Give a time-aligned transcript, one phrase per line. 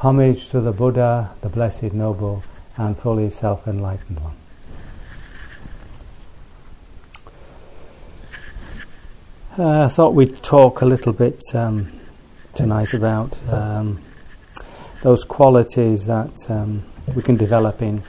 [0.00, 2.42] Homage to the Buddha, the Blessed Noble,
[2.76, 4.36] and fully self enlightened one.
[9.58, 11.90] Uh, I thought we'd talk a little bit um,
[12.54, 14.02] tonight about um,
[15.02, 16.84] those qualities that um,
[17.14, 18.02] we can develop in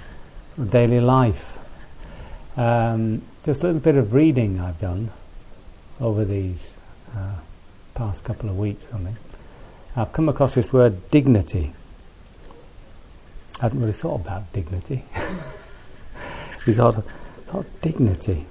[0.69, 1.57] daily life.
[2.57, 5.11] Um, just a little bit of reading I've done
[6.01, 6.67] over these
[7.15, 7.35] uh,
[7.95, 9.17] past couple of weeks, I think.
[9.97, 11.73] I've come across this word dignity.
[13.59, 15.03] I hadn't really thought about dignity.
[16.67, 17.03] He thought,
[17.47, 18.45] thought dignity.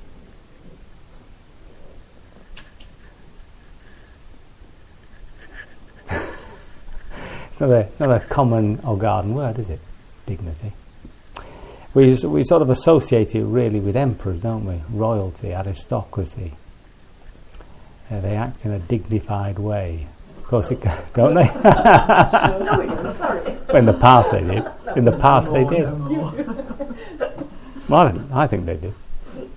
[6.11, 9.79] it's, not a, it's not a common or garden word, is it?
[10.27, 10.73] Dignity.
[11.95, 14.81] We, we sort of associate it really with emperors, don't we?
[14.91, 16.55] Royalty, aristocracy.
[18.11, 20.09] Uh, they act in a dignified way.
[20.47, 20.81] Of course, it,
[21.13, 21.45] don't they?
[21.65, 23.41] no, sorry.
[23.75, 24.65] in the past they did.
[24.95, 25.87] In the past they did.
[27.89, 28.95] Well, I think they did.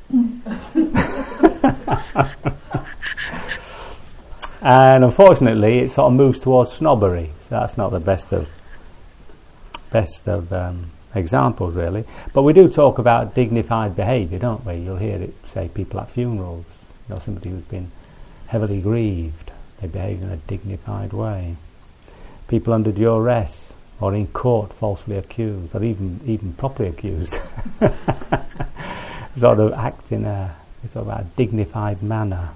[4.64, 7.30] and unfortunately, it sort of moves towards snobbery.
[7.42, 8.50] So that's not the best of
[9.92, 12.04] best of um, examples, really.
[12.34, 14.78] But we do talk about dignified behaviour, don't we?
[14.78, 16.66] You'll hear it say people at funerals.
[17.08, 17.92] You know, somebody who's been
[18.48, 19.52] heavily grieved.
[19.82, 21.56] They behave in a dignified way.
[22.48, 27.36] People under duress or in court falsely accused or even even properly accused.
[29.38, 30.56] sort of act in a
[30.92, 32.50] sort of a dignified manner.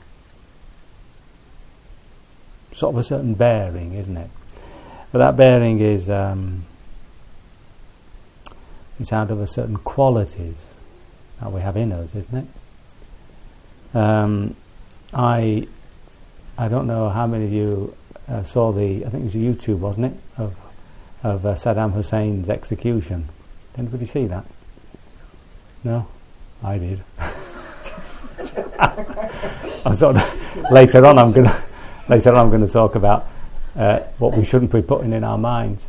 [2.75, 4.29] Sort of a certain bearing, isn't it?
[5.11, 6.65] But that bearing is um,
[8.99, 10.55] it's out of a certain qualities
[11.39, 12.35] that we have in us, isn't
[13.93, 13.97] it?
[13.97, 14.55] Um,
[15.13, 15.67] I
[16.57, 17.95] I don't know how many of you
[18.27, 20.55] uh, saw the I think it was YouTube, wasn't it, of
[21.23, 23.29] of uh, Saddam Hussein's execution.
[23.73, 24.45] Did anybody see that?
[25.83, 26.07] No,
[26.63, 27.03] I did.
[29.85, 31.63] I thought later on I'm gonna
[32.07, 33.27] later on I'm going to talk about
[33.75, 35.85] uh, what we shouldn't be putting in our minds.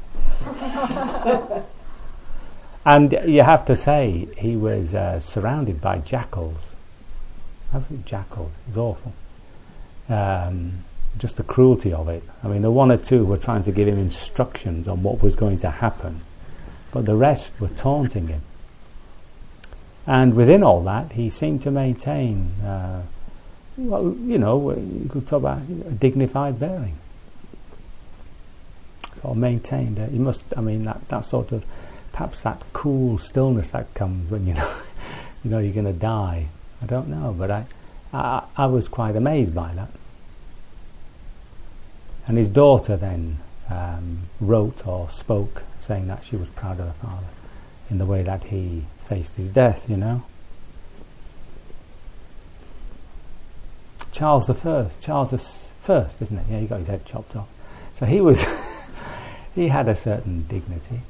[2.87, 6.59] and you have to say he was uh, surrounded by jackals.
[7.73, 8.53] Absolute jackals.
[8.67, 9.13] It was awful.
[10.09, 10.85] Um,
[11.19, 12.23] just the cruelty of it.
[12.43, 15.37] I mean, the one or two were trying to give him instructions on what was
[15.37, 16.21] going to happen,
[16.93, 18.43] but the rest were taunting him.
[20.07, 23.03] And within all that, he seemed to maintain, uh,
[23.77, 26.99] well, you know, you could talk about a dignified bearing.
[29.21, 29.99] Sort of maintained.
[29.99, 31.65] Uh, he must, I mean, that, that sort of,
[32.13, 34.75] perhaps that cool stillness that comes when you know,
[35.45, 36.49] you know, you're going to die.
[36.83, 37.65] I don't know, but I,
[38.15, 39.91] I, I was quite amazed by that.
[42.27, 43.39] And his daughter then
[43.69, 47.27] um, wrote or spoke saying that she was proud of her father
[47.91, 50.25] in the way that he faced his death, you know.
[54.13, 56.47] Charles the First, Charles the First, isn't it?
[56.49, 57.49] Yeah, he got his head chopped off.
[57.95, 58.47] So he was,
[59.55, 61.01] he had a certain dignity.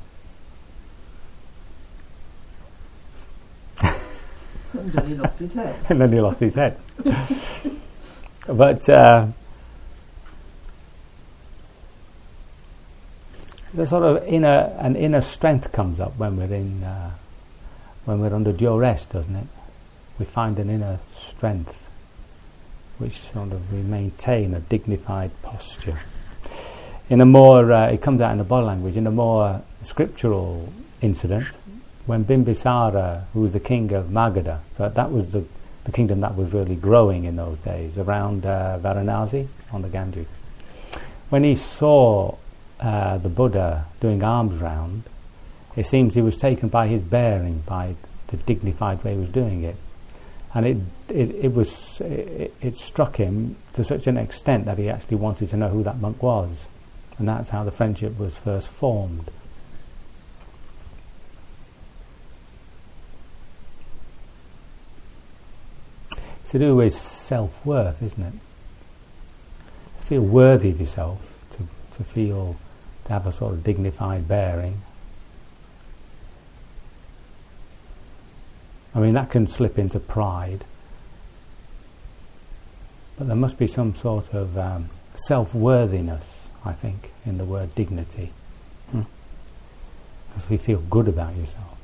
[5.88, 6.76] And then he lost his head.
[8.46, 9.26] but uh,
[13.72, 17.10] the sort of inner an inner strength comes up when we're in uh,
[18.04, 19.46] when we're under duress, doesn't it?
[20.18, 21.84] We find an inner strength
[22.98, 25.98] which sort of we maintain a dignified posture.
[27.10, 30.72] In a more, uh, it comes out in the body language, in a more scriptural
[31.02, 31.46] incident,
[32.06, 35.44] when Bimbisara, who was the king of Magadha, so that was the,
[35.84, 40.26] the kingdom that was really growing in those days, around uh, Varanasi on the Ganges.
[41.30, 42.36] When he saw
[42.80, 45.04] uh, the Buddha doing alms round,
[45.76, 47.96] it seems he was taken by his bearing, by
[48.28, 49.76] the dignified way he was doing it.
[50.54, 50.76] And it,
[51.08, 55.48] it, it was, it, it struck him to such an extent that he actually wanted
[55.50, 56.50] to know who that monk was.
[57.18, 59.30] And that's how the friendship was first formed.
[66.44, 68.35] It's to do with self worth, isn't it?
[70.00, 71.19] To feel worthy of yourself,
[71.52, 72.58] to, to feel
[73.06, 74.82] to have a sort of dignified bearing.
[78.94, 80.67] I mean, that can slip into pride.
[83.17, 86.26] But there must be some sort of um, self worthiness,
[86.62, 88.32] I think, in the word dignity.
[88.90, 89.02] Hmm.
[90.29, 91.79] Because we feel good about yourself.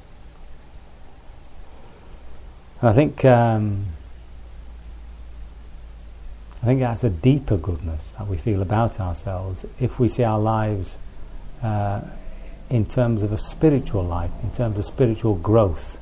[2.83, 3.25] And I think.
[3.25, 3.87] Um,
[6.63, 10.39] I think that's a deeper goodness that we feel about ourselves if we see our
[10.39, 10.95] lives
[11.63, 12.03] uh,
[12.69, 15.99] in terms of a spiritual life, in terms of spiritual growth.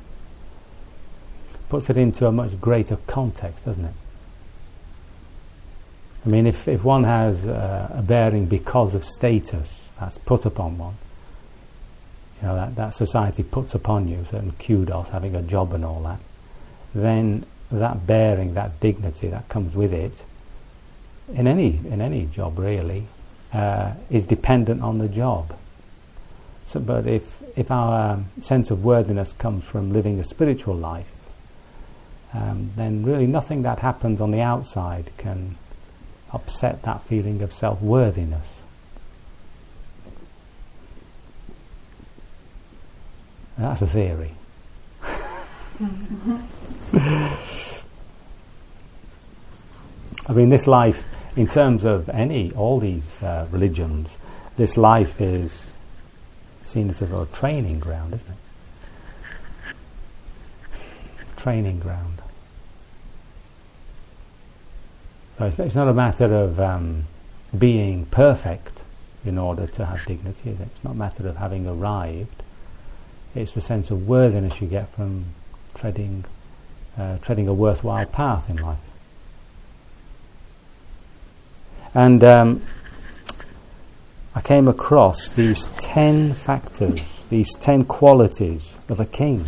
[1.68, 3.94] Puts it into a much greater context, doesn't it?
[6.26, 10.76] I mean, if, if one has uh, a bearing because of status that's put upon
[10.76, 10.94] one,
[12.40, 16.02] you know, that, that society puts upon you, certain kudos, having a job and all
[16.02, 16.20] that,
[16.94, 20.24] then that bearing, that dignity that comes with it,
[21.34, 23.06] in any in any job really
[23.52, 25.56] uh, is dependent on the job.
[26.68, 31.10] So, but if if our um, sense of worthiness comes from living a spiritual life,
[32.34, 35.56] um, then really nothing that happens on the outside can
[36.32, 38.46] upset that feeling of self worthiness.
[43.56, 44.34] That's a theory.
[50.28, 51.04] I mean, this life
[51.38, 54.18] in terms of any, all these uh, religions,
[54.56, 55.70] this life is
[56.64, 59.76] seen as a sort of training ground, isn't it?
[61.36, 62.20] Training ground.
[65.38, 67.04] So it's, it's not a matter of um,
[67.56, 68.80] being perfect
[69.24, 70.60] in order to have dignity, it?
[70.60, 72.42] It's not a matter of having arrived.
[73.36, 75.26] It's the sense of worthiness you get from
[75.76, 76.24] treading,
[76.98, 78.87] uh, treading a worthwhile path in life.
[81.94, 82.62] And um,
[84.34, 89.46] I came across these ten factors, these ten qualities of a king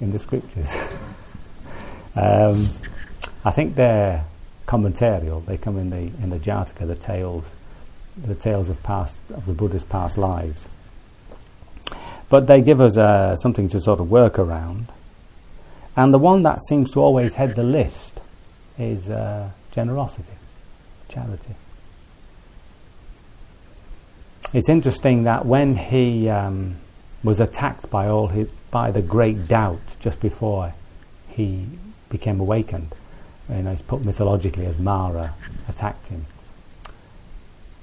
[0.00, 0.74] in the scriptures.
[2.16, 2.66] um,
[3.44, 4.24] I think they're
[4.66, 5.44] commentarial.
[5.46, 7.44] They come in the in the Jataka, the tales,
[8.16, 10.66] the tales of past of the Buddha's past lives.
[12.28, 14.86] But they give us uh, something to sort of work around.
[15.94, 18.18] And the one that seems to always head the list
[18.78, 20.32] is uh, generosity
[21.12, 21.54] charity.
[24.52, 26.76] It's interesting that when he um,
[27.22, 30.74] was attacked by all his, by the great doubt just before
[31.28, 31.66] he
[32.10, 32.94] became awakened,
[33.48, 35.34] you know, it's put mythologically as Mara
[35.68, 36.26] attacked him.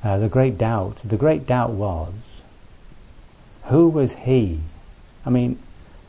[0.03, 2.13] Uh, the great doubt, the great doubt was,
[3.65, 4.61] who was he?
[5.25, 5.59] I mean,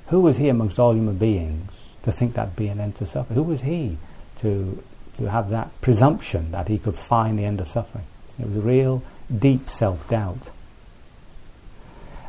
[0.09, 1.71] who was he amongst all human beings
[2.03, 3.37] to think that'd be an end to suffering?
[3.37, 3.99] Who was he
[4.39, 4.83] to
[5.21, 8.07] to have that presumption that he could find the end of suffering.
[8.39, 9.03] It was real
[9.37, 10.51] deep self doubt.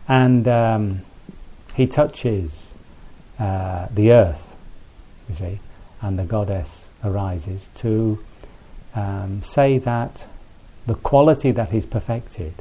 [0.10, 1.02] And um,
[1.74, 2.66] he touches
[3.40, 4.58] uh, the earth,
[5.30, 5.60] you see,
[6.02, 8.22] and the goddess arises to
[8.94, 10.28] um, say that
[10.86, 12.56] the quality that he's perfected,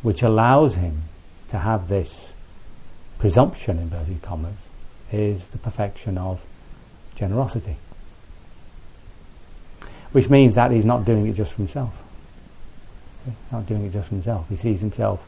[0.00, 1.02] which allows him
[1.50, 2.28] to have this
[3.18, 4.56] presumption, in inverted commas,
[5.12, 6.42] is the perfection of
[7.16, 7.76] generosity
[10.16, 12.02] which means that he's not doing it just for himself.
[13.26, 14.48] He's not doing it just for himself.
[14.48, 15.26] He sees himself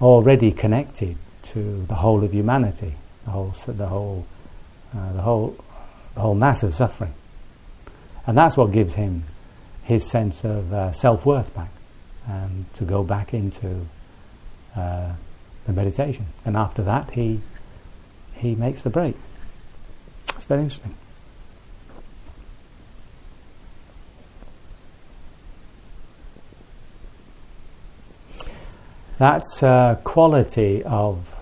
[0.00, 2.94] already connected to the whole of humanity,
[3.26, 4.24] the whole, the whole,
[4.96, 5.54] uh, the whole,
[6.14, 7.12] the whole mass of suffering,
[8.26, 9.24] and that's what gives him
[9.82, 11.70] his sense of uh, self worth back,
[12.26, 13.86] and to go back into
[14.76, 15.12] uh,
[15.66, 16.24] the meditation.
[16.46, 17.42] And after that, he
[18.32, 19.16] he makes the break.
[20.36, 20.94] It's very interesting.
[29.20, 31.38] That's a quality of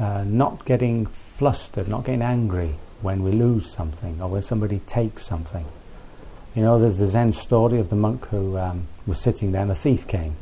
[0.00, 5.26] uh, not getting flustered, not getting angry when we lose something or when somebody takes
[5.26, 5.64] something.
[6.56, 9.70] You know, there's the Zen story of the monk who um, was sitting there and
[9.70, 10.34] a thief came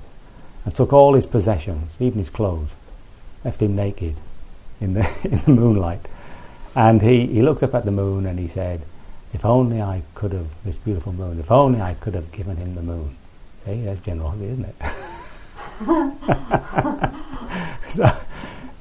[0.64, 2.70] and took all his possessions, even his clothes,
[3.44, 4.14] left him naked
[4.80, 6.08] in the, in the moonlight.
[6.74, 8.80] And he, he looked up at the moon and he said,
[9.34, 12.74] If only I could have, this beautiful moon, if only I could have given him
[12.74, 13.14] the moon.
[13.66, 14.74] See, that's generosity, isn't it?
[17.90, 18.04] so,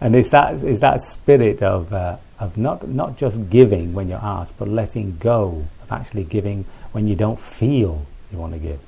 [0.02, 4.18] and it's that it's that spirit of uh, of not not just giving when you're
[4.18, 8.80] asked, but letting go of actually giving when you don't feel you want to give.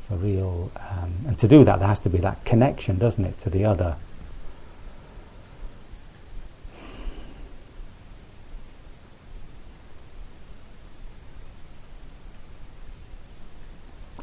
[0.00, 3.24] It's a real, um, and to do that, there has to be that connection, doesn't
[3.24, 3.96] it, to the other.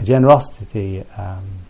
[0.03, 1.03] Generosity.
[1.17, 1.62] Um,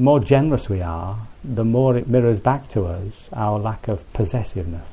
[0.00, 4.10] the more generous we are, the more it mirrors back to us our lack of
[4.14, 4.88] possessiveness.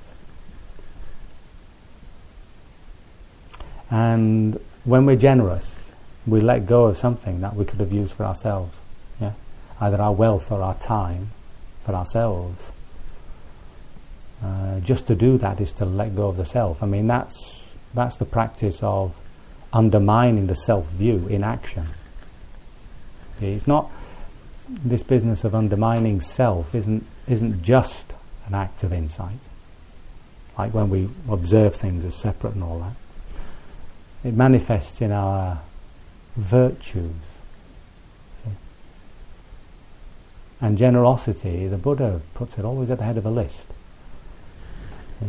[3.89, 5.93] And when we're generous,
[6.25, 8.77] we let go of something that we could have used for ourselves.
[9.21, 9.31] Yeah?
[9.79, 11.31] Either our wealth or our time
[11.85, 12.69] for ourselves.
[14.43, 16.83] Uh, just to do that is to let go of the self.
[16.83, 19.15] I mean, that's, that's the practice of
[19.71, 21.85] undermining the self view in action.
[23.39, 23.89] It's not
[24.69, 28.05] this business of undermining self isn't isn't just
[28.47, 29.39] an act of insight,
[30.57, 32.93] like when we observe things as separate and all that.
[34.27, 35.61] It manifests in our
[36.35, 37.13] virtues.
[40.59, 43.67] And generosity, the Buddha puts it always at the head of a list.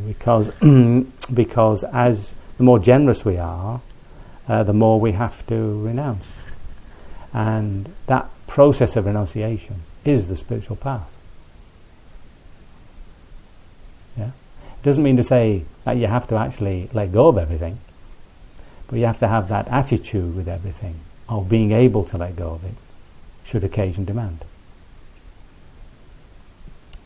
[0.07, 0.51] Because,
[1.35, 3.81] because as the more generous we are,
[4.49, 6.41] uh, the more we have to renounce.
[7.35, 11.09] And that process of renunciation is the spiritual path.
[14.17, 14.31] Yeah?
[14.31, 17.79] It doesn't mean to say that you have to actually let go of everything,
[18.89, 20.97] but you have to have that attitude with everything
[21.29, 22.75] of being able to let go of it,
[23.45, 24.45] should occasion demand.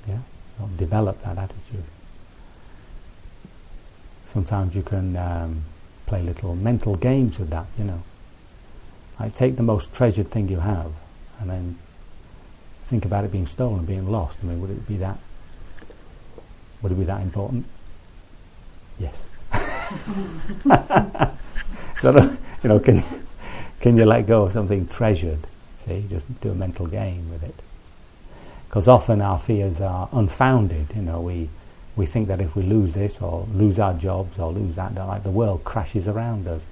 [0.08, 0.20] Yeah?
[0.78, 1.84] develop that attitude.
[4.28, 5.64] Sometimes you can um,
[6.06, 8.02] play little mental games with that, you know.
[9.18, 10.92] Like take the most treasured thing you have
[11.42, 11.78] and then
[12.84, 14.38] think about it being stolen, being lost.
[14.42, 15.18] I mean, would it be that?
[16.80, 17.66] Would it be that important?
[18.98, 19.20] Yes.
[22.00, 23.02] so, you know, can
[23.80, 25.40] can you let go of something treasured?
[25.84, 27.54] See, just do a mental game with it.
[28.68, 30.86] Because often our fears are unfounded.
[30.94, 31.48] You know, we
[31.96, 35.24] we think that if we lose this or lose our jobs or lose that, like
[35.24, 36.62] the world crashes around us.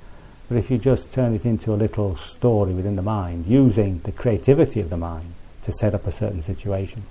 [0.50, 4.10] But if you just turn it into a little story within the mind, using the
[4.10, 7.04] creativity of the mind to set up a certain situation,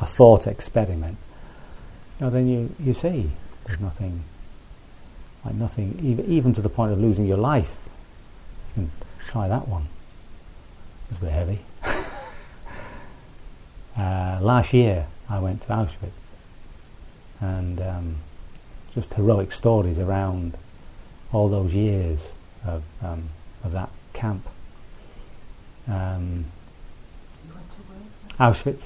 [0.00, 1.18] a thought experiment,
[2.18, 3.30] you know, then you, you see
[3.64, 4.24] there's nothing,
[5.44, 7.70] like nothing, even, even to the point of losing your life.
[8.70, 9.86] You can try that one.
[11.10, 11.60] It's a bit heavy.
[13.96, 16.10] uh, last year I went to Auschwitz
[17.38, 18.16] and um,
[18.92, 20.58] just heroic stories around
[21.30, 22.18] all those years
[22.66, 23.28] of, um,
[23.64, 24.46] of that camp.
[25.86, 26.46] Um,
[28.38, 28.82] Auschwitz.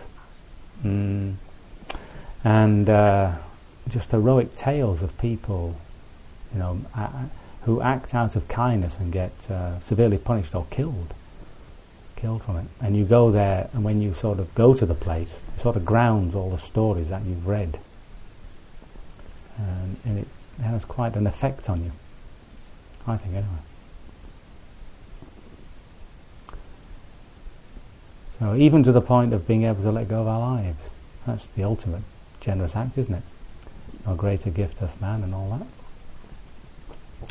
[0.85, 1.35] Mm.
[2.45, 3.33] And uh,
[3.89, 5.77] just heroic tales of people,
[6.53, 7.09] you know, uh,
[7.63, 11.15] who act out of kindness and get uh, severely punished or killed,
[12.17, 12.67] killed from it.
[12.81, 15.77] And you go there, and when you sort of go to the place, it sort
[15.77, 17.79] of grounds all the stories that you've read,
[19.59, 20.29] and, and it
[20.63, 21.93] has quite an effect on you.
[23.07, 23.49] I think anyway.
[28.39, 30.91] So even to the point of being able to let go of our lives,
[31.27, 32.03] that's the ultimate
[32.41, 33.23] generous act, isn't it?
[34.07, 35.67] No greater gift hath man and all that.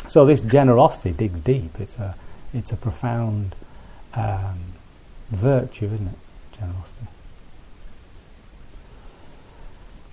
[0.10, 1.80] So this generosity digs deep.
[1.80, 2.16] It's a,
[2.54, 3.56] it's a profound
[4.14, 4.60] um,
[5.30, 6.18] virtue, isn't it?
[6.58, 7.08] Generosity.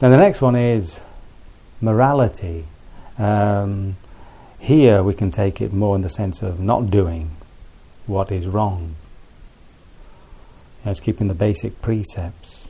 [0.00, 1.00] Then the next one is
[1.80, 2.64] morality.
[3.18, 3.96] Um,
[4.58, 7.30] here we can take it more in the sense of not doing
[8.06, 8.96] what is wrong.
[10.84, 12.66] It's keeping the basic precepts.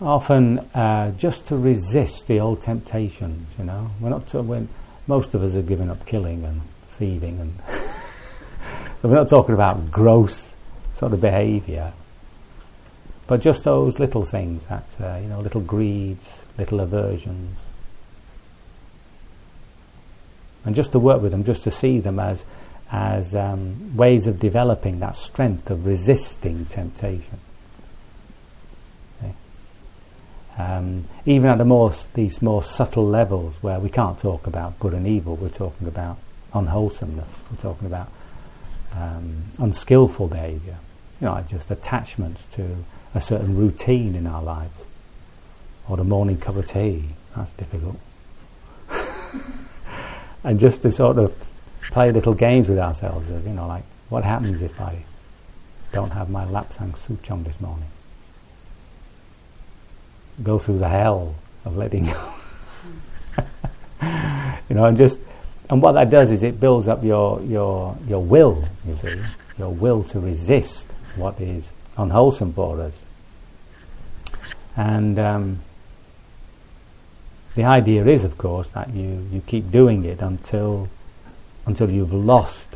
[0.00, 4.68] Often, uh, just to resist the old temptations, you know, we're not to, when
[5.06, 7.54] most of us are giving up killing and thieving, and
[9.00, 10.52] so we're not talking about gross
[10.94, 11.92] sort of behaviour,
[13.26, 17.58] but just those little things that uh, you know, little greeds, little aversions,
[20.64, 22.44] and just to work with them, just to see them as
[22.90, 27.40] as um, ways of developing that strength of resisting temptation.
[30.58, 34.94] Um, even at the more these more subtle levels where we can't talk about good
[34.94, 36.16] and evil, we're talking about
[36.54, 37.28] unwholesomeness.
[37.50, 38.10] We're talking about
[38.94, 40.78] um, unskillful behaviour.
[41.20, 42.84] You know, just attachments to
[43.14, 44.84] a certain routine in our lives,
[45.88, 47.04] or the morning cup of tea.
[47.34, 47.98] That's difficult.
[50.44, 51.34] and just to sort of
[51.90, 55.04] play little games with ourselves of, you know, like, what happens if I
[55.92, 57.88] don't have my lapsang souchong this morning?
[60.42, 61.34] Go through the hell
[61.64, 62.32] of letting go.
[64.68, 65.18] you know, and just,
[65.70, 69.20] and what that does is it builds up your, your, your will, you see,
[69.58, 70.86] your will to resist
[71.16, 72.94] what is unwholesome for us.
[74.76, 75.60] And um,
[77.54, 80.88] the idea is, of course, that you, you keep doing it until
[81.64, 82.68] until you've lost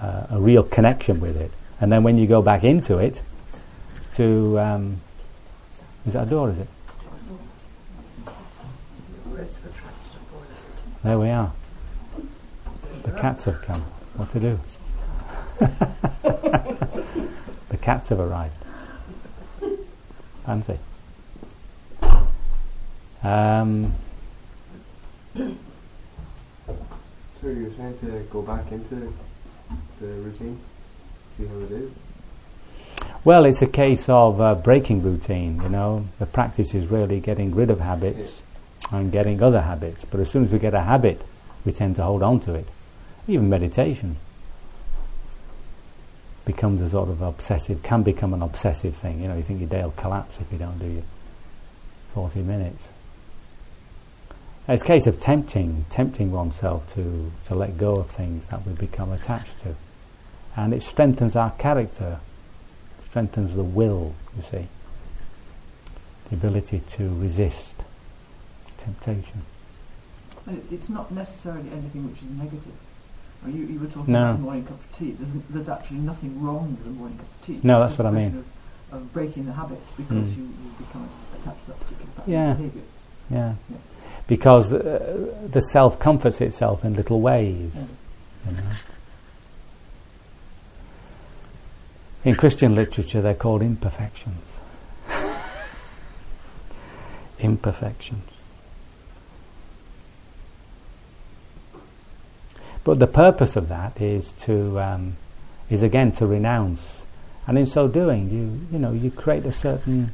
[0.00, 1.50] uh, a real connection with it.
[1.80, 3.20] And then when you go back into it,
[4.14, 5.00] to um,
[6.06, 6.50] is that a door?
[6.50, 6.68] Is it?
[11.02, 11.52] There we are.
[13.04, 13.82] The cats have come.
[14.16, 14.58] What to do?
[17.68, 18.54] the cats have arrived.
[20.46, 20.78] Fancy.
[23.22, 23.92] Um,
[27.40, 29.12] So you're trying to go back into
[30.00, 30.58] the routine,
[31.36, 31.90] see how it is.
[33.24, 35.60] well, it's a case of uh, breaking routine.
[35.62, 38.42] You know, the practice is really getting rid of habits
[38.90, 40.04] and getting other habits.
[40.04, 41.20] But as soon as we get a habit,
[41.64, 42.66] we tend to hold on to it.
[43.28, 44.16] Even meditation
[46.46, 49.20] becomes a sort of obsessive, can become an obsessive thing.
[49.20, 51.02] You know, you think your day will collapse if you don't do your
[52.14, 52.82] 40 minutes.
[54.68, 58.72] It's a case of tempting, tempting oneself to, to let go of things that we
[58.72, 59.74] become attached to.
[60.56, 62.20] And it strengthens our character,
[63.04, 64.66] strengthens the will, you see.
[66.30, 67.76] The ability to resist
[68.78, 69.42] temptation.
[70.46, 72.72] And it's not necessarily anything which is negative.
[73.46, 74.22] Well, you, you were talking No.
[74.30, 75.12] about a morning cup of tea.
[75.12, 77.60] There's, there's actually nothing wrong with a morning cup of tea.
[77.62, 78.44] No, that's what I mean.
[78.90, 80.36] Of, of breaking the habit because Mm.
[80.36, 81.08] you, you become
[81.40, 82.50] attached to that particular pattern Yeah.
[82.50, 82.82] of behaviour.
[83.30, 83.54] Yeah.
[83.70, 83.76] Yeah.
[84.26, 87.70] Because uh, the self comforts itself in little ways.
[87.74, 87.82] Yeah.
[88.50, 88.62] You know.
[92.24, 94.42] In Christian literature, they're called imperfections.
[97.38, 98.28] imperfections.
[102.86, 105.16] But the purpose of that is to um,
[105.68, 107.00] is again to renounce,
[107.44, 110.12] and in so doing, you you know you create a certain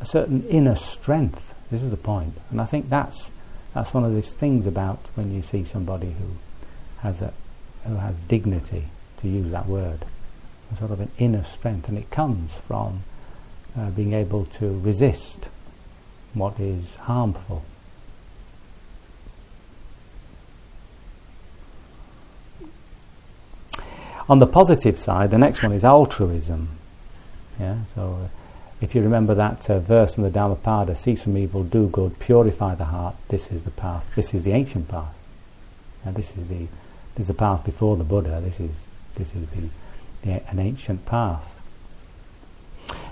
[0.00, 1.54] a certain inner strength.
[1.70, 3.30] This is the point, and I think that's
[3.72, 6.36] that's one of these things about when you see somebody who
[6.98, 7.32] has a
[7.86, 8.88] who has dignity,
[9.20, 10.04] to use that word,
[10.74, 13.02] a sort of an inner strength, and it comes from
[13.78, 15.48] uh, being able to resist
[16.34, 17.64] what is harmful.
[24.30, 26.68] On the positive side, the next one is altruism.
[27.58, 28.28] Yeah, so uh,
[28.80, 32.76] if you remember that uh, verse from the Dhammapada, cease from evil, do good, purify
[32.76, 33.16] the heart.
[33.26, 34.06] This is the path.
[34.14, 35.12] This is the ancient path.
[36.04, 36.68] And this is the
[37.16, 38.40] this is the path before the Buddha.
[38.40, 39.68] This is this is the,
[40.22, 41.60] the an ancient path.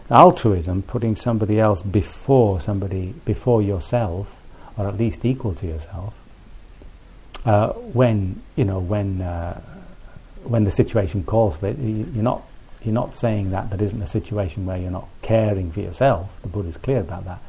[0.08, 4.36] Altruism, putting somebody else before somebody before yourself,
[4.76, 6.14] or at least equal to yourself.
[7.44, 9.60] Uh, when you know when uh,
[10.44, 12.42] when the situation calls for it, you- you're not
[12.84, 16.28] you're not saying that there isn't a situation where you're not caring for yourself.
[16.42, 17.40] The Buddha's clear about that.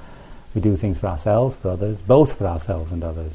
[0.55, 3.33] We do things for ourselves, for others, both for ourselves and others.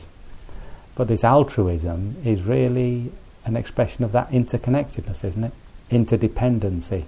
[0.97, 3.12] But this altruism is really
[3.45, 5.53] an expression of that interconnectedness, isn't it?
[5.90, 7.05] Interdependency.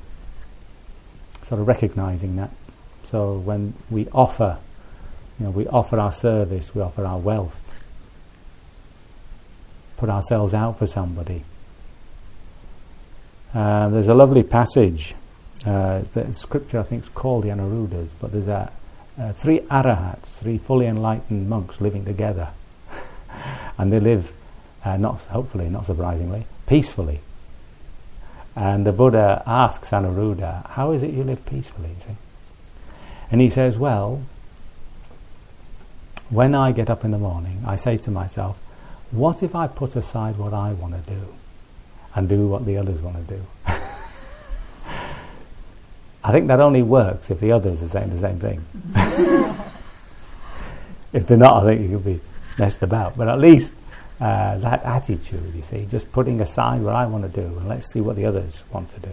[1.42, 2.50] Sort of recognizing that.
[3.04, 4.58] So when we offer,
[5.38, 7.60] you know, we offer our service, we offer our wealth,
[9.96, 11.42] put ourselves out for somebody.
[13.54, 15.14] Uh, there's a lovely passage.
[15.64, 18.70] Uh, the scripture I think is called the Anuruddhas, but there's a,
[19.18, 22.48] uh, three arahats, three fully enlightened monks living together,
[23.78, 24.32] and they live,
[24.84, 27.20] uh, not hopefully, not surprisingly, peacefully.
[28.54, 31.96] And the Buddha asks Anuruddha, "How is it you live peacefully?"
[33.30, 34.22] And he says, "Well,
[36.28, 38.56] when I get up in the morning, I say to myself,
[39.10, 41.26] what if I put aside what I want to do
[42.16, 43.46] and do what the others want to do?"
[46.24, 48.64] I think that only works if the others are saying the same thing.
[51.12, 52.20] if they're not, I think you could be
[52.58, 53.16] messed about.
[53.16, 53.72] But at least
[54.20, 57.92] uh, that attitude, you see, just putting aside what I want to do and let's
[57.92, 59.10] see what the others want to do.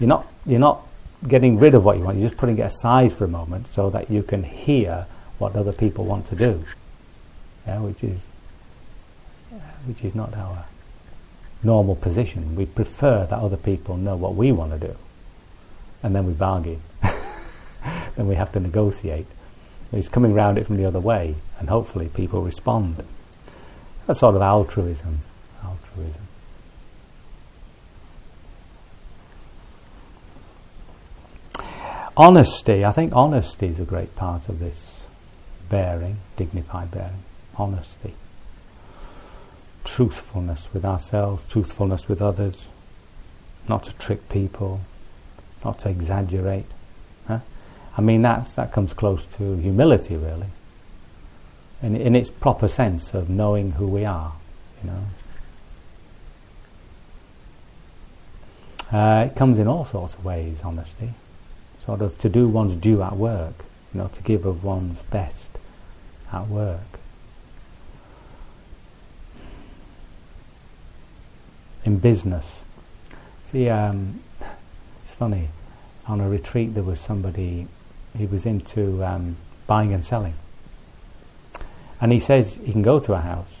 [0.00, 0.86] You're not, you're not
[1.28, 3.90] getting rid of what you want, you're just putting it aside for a moment so
[3.90, 5.06] that you can hear
[5.38, 6.64] what other people want to do,
[7.66, 8.28] yeah, which is
[9.86, 10.64] which is not our
[11.62, 12.56] normal position.
[12.56, 14.96] We prefer that other people know what we want to do,
[16.02, 16.82] and then we bargain.
[18.16, 19.26] then we have to negotiate.
[19.92, 23.02] It's coming round it from the other way, and hopefully people respond.
[24.06, 25.20] That's sort of altruism.
[25.62, 26.22] Altruism.
[32.16, 32.84] Honesty.
[32.84, 35.04] I think honesty is a great part of this
[35.68, 37.22] bearing, dignified bearing.
[37.56, 38.14] Honesty.
[39.84, 42.66] Truthfulness with ourselves, truthfulness with others.
[43.68, 44.80] Not to trick people,
[45.64, 46.66] not to exaggerate.
[47.26, 47.40] Huh?
[47.96, 50.48] I mean, that's, that comes close to humility, really,
[51.82, 54.32] in, in its proper sense of knowing who we are,
[54.82, 55.02] you know.
[58.92, 61.14] Uh, it comes in all sorts of ways, honesty.
[61.84, 65.58] Sort of to do one's due at work, you know, to give of one's best
[66.32, 67.00] at work.
[71.84, 72.60] In business.
[73.50, 74.20] See, um,
[75.02, 75.48] it's funny,
[76.06, 77.66] on a retreat there was somebody,
[78.16, 80.34] he was into um, buying and selling.
[82.00, 83.54] And he says he can go to a house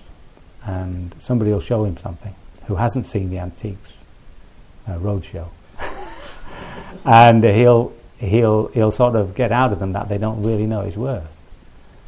[0.64, 2.34] and somebody will show him something
[2.66, 3.96] who hasn't seen the antiques
[4.86, 5.48] uh, roadshow.
[7.04, 10.82] and he'll, he'll, he'll sort of get out of them that they don't really know
[10.82, 11.28] his worth.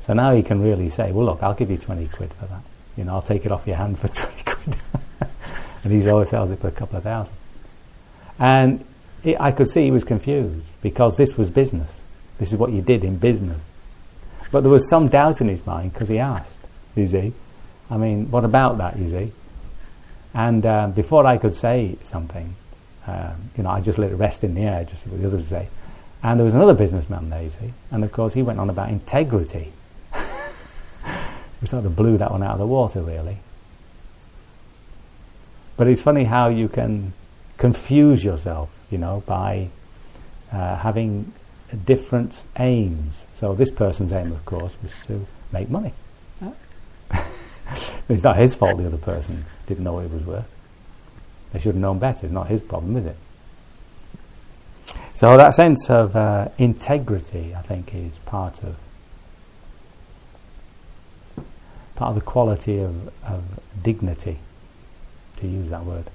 [0.00, 2.62] So now he can really say, well, look, I'll give you 20 quid for that.
[2.96, 4.76] You know, I'll take it off your hand for 20 quid.
[5.84, 7.32] and he always sells it for a couple of thousand.
[8.38, 8.84] And
[9.22, 11.90] it, I could see he was confused because this was business.
[12.38, 13.60] This is what you did in business.
[14.50, 16.52] But there was some doubt in his mind because he asked,
[16.96, 17.32] you see.
[17.90, 19.32] I mean, what about that, you see?
[20.32, 22.56] And uh, before I could say something,
[23.06, 25.40] um, you know, I just let it rest in the air, just what the others
[25.40, 25.68] would say.
[26.22, 28.88] And there was another businessman there, you see, and of course he went on about
[28.88, 29.72] integrity.
[31.60, 33.38] we sort of blew that one out of the water, really.
[35.76, 37.12] But it's funny how you can
[37.56, 39.68] confuse yourself, you know, by
[40.52, 41.32] uh, having
[41.84, 43.22] different aims.
[43.34, 45.92] So this person's aim, of course, was to make money.
[48.08, 50.50] it's not his fault the other person didn't know what it was worth.
[51.52, 52.26] They should have known better.
[52.26, 53.16] It's not his problem, is it?
[55.14, 58.76] So that sense of uh, integrity, I think, is part of
[61.94, 63.44] part of the quality of, of
[63.80, 64.38] dignity,
[65.38, 66.10] to use that word.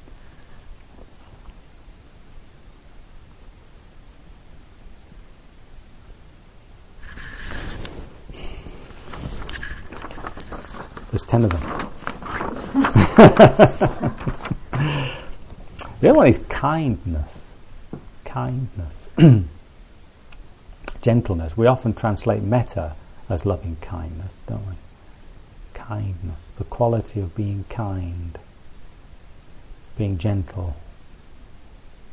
[11.11, 11.89] There's ten of them.
[15.99, 17.29] the other one is kindness.
[18.25, 19.09] Kindness.
[21.01, 21.57] Gentleness.
[21.57, 22.95] We often translate metta
[23.27, 24.75] as loving kindness, don't we?
[25.73, 26.39] Kindness.
[26.57, 28.37] The quality of being kind.
[29.99, 30.77] Being gentle.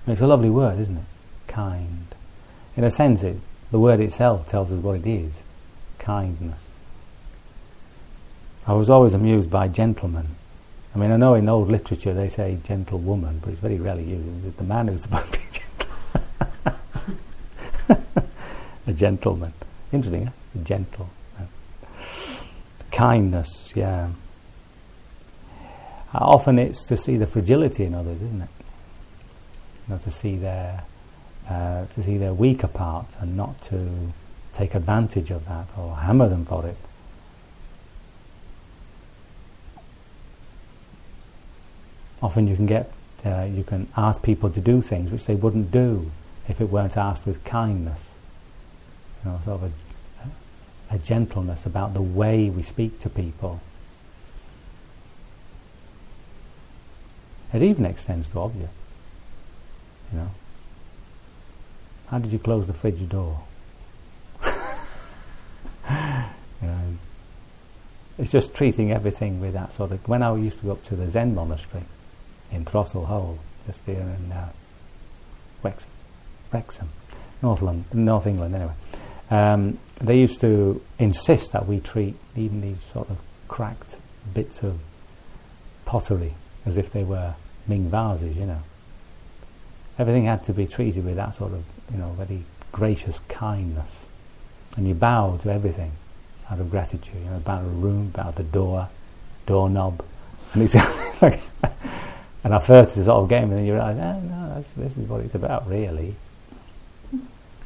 [0.09, 1.05] it's a lovely word, isn't it?
[1.47, 2.09] Kind.
[2.77, 3.37] In a sense, it,
[3.71, 5.45] the word itself tells us what it is.
[6.01, 6.59] Kindness.
[8.67, 10.35] I was always amused by gentlemen.
[10.97, 14.45] I mean, I know in old literature they say gentlewoman, but it's very rarely used.
[14.45, 15.45] It's the man who's supposed to be
[17.87, 18.19] gentle.
[18.89, 19.53] a gentleman.
[19.93, 20.31] Interesting, eh?
[20.65, 21.09] Gentle.
[22.91, 24.09] Kindness, yeah.
[26.15, 28.49] Uh, often it's to see the fragility in others, isn't it?
[29.87, 30.85] You know, to see their
[31.49, 34.13] uh, to see their weaker part and not to
[34.55, 36.77] take advantage of that or hammer them for it.
[42.23, 42.91] often you can get
[43.25, 46.11] uh, you can ask people to do things which they wouldn't do
[46.49, 48.01] if it weren't asked with kindness.
[49.25, 49.73] You know, sort of
[50.91, 53.61] a, a gentleness about the way we speak to people.
[57.53, 58.75] It even extends to objects.
[60.13, 60.31] You know,
[62.09, 63.41] how did you close the fridge door?
[64.45, 64.53] you
[66.63, 66.97] know,
[68.19, 70.07] it's just treating everything with that sort of.
[70.09, 71.83] When I used to go up to the Zen monastery,
[72.51, 74.51] in Throssel Hole, just here in uh,
[75.63, 75.91] Wexham,
[76.53, 76.89] Wrexham,
[77.43, 78.73] North London, North England anyway.
[79.31, 83.97] Um, they used to insist that we treat even these sort of cracked
[84.33, 84.79] bits of
[85.85, 86.35] pottery
[86.67, 87.35] as if they were
[87.67, 88.63] Ming vases, you know.
[89.99, 93.91] Everything had to be treated with that sort of, you know, very gracious kindness.
[94.77, 95.93] And you bow to everything
[96.51, 97.15] out of gratitude.
[97.25, 98.89] You know, bow to a room, bow to a door,
[99.47, 100.05] doorknob.
[100.53, 100.75] And it's
[101.23, 101.41] like
[102.47, 105.21] and at first it's all game, and then you realise, oh, no, this is what
[105.23, 106.15] it's about, really.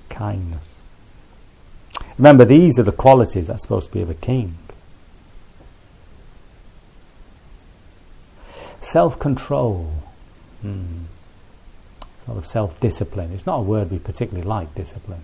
[0.09, 0.65] Kindness.
[2.17, 4.57] Remember, these are the qualities that's supposed to be of a king.
[8.81, 9.93] Self control.
[10.63, 11.05] Hmm.
[12.27, 13.33] Sort of self discipline.
[13.33, 15.23] It's not a word we particularly like, discipline.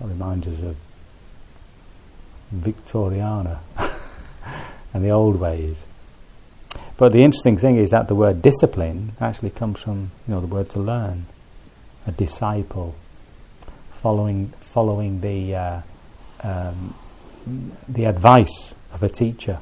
[0.00, 0.76] It reminds us of
[2.54, 3.58] Victoriana
[4.94, 5.78] and the old ways.
[6.96, 10.46] But the interesting thing is that the word discipline actually comes from you know the
[10.46, 11.26] word to learn,
[12.06, 12.96] a disciple,
[14.02, 15.80] following following the uh,
[16.42, 16.94] um,
[17.88, 19.60] the advice of a teacher.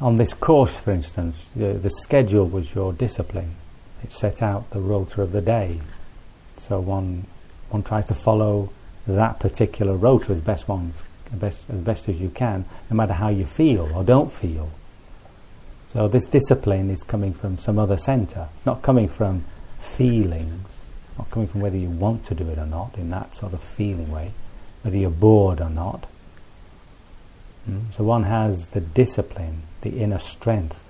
[0.00, 3.54] On this course, for instance, the, the schedule was your discipline.
[4.02, 5.80] It set out the rota of the day.
[6.58, 7.26] So one
[7.70, 8.70] one tries to follow
[9.06, 10.92] that particular rota as best one
[11.32, 14.70] best, as best as you can, no matter how you feel or don't feel.
[15.92, 18.48] So this discipline is coming from some other centre.
[18.54, 19.44] It's not coming from
[19.80, 20.68] feelings,
[21.16, 23.62] not coming from whether you want to do it or not, in that sort of
[23.62, 24.32] feeling way,
[24.82, 26.06] whether you're bored or not.
[27.68, 27.92] Mm?
[27.94, 30.82] So one has the discipline, the inner strength,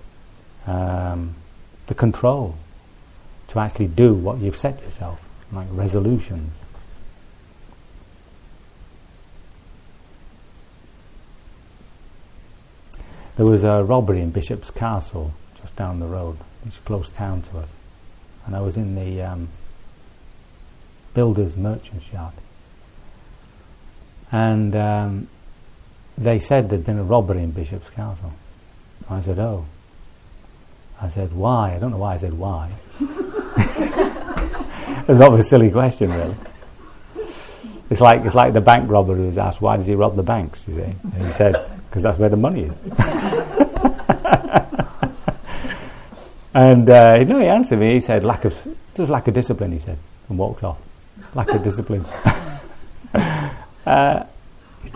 [0.67, 1.35] um,
[1.87, 2.57] the control
[3.49, 5.21] to actually do what you've set yourself,
[5.53, 6.53] like resolutions.
[13.37, 17.43] There was a robbery in Bishop's Castle, just down the road, it's a close town
[17.43, 17.69] to us.
[18.47, 19.49] And I was in the um,
[21.13, 22.33] builder's merchant's yard.
[24.33, 25.29] And um,
[26.17, 28.33] they said there'd been a robbery in Bishop's Castle.
[29.09, 29.67] I said, oh.
[31.01, 31.75] I said, why?
[31.75, 32.71] I don't know why I said why.
[35.09, 36.35] it's not a silly question, really.
[37.91, 40.23] It's like, it's like the bank robber who was asked, why does he rob the
[40.23, 40.83] banks, you see?
[40.83, 41.55] And he said,
[41.89, 42.77] because that's where the money is.
[46.53, 47.95] and uh, no, he answered me.
[47.95, 50.79] He said, "Lack of just lack of discipline." He said, and walked off.
[51.35, 52.05] Lack of discipline.
[53.15, 54.25] uh,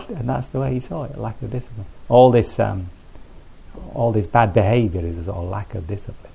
[0.09, 1.17] and that's the way he saw it.
[1.17, 1.87] Lack of discipline.
[2.07, 2.89] All this, um,
[3.93, 6.31] all this bad behaviour is a lack of discipline.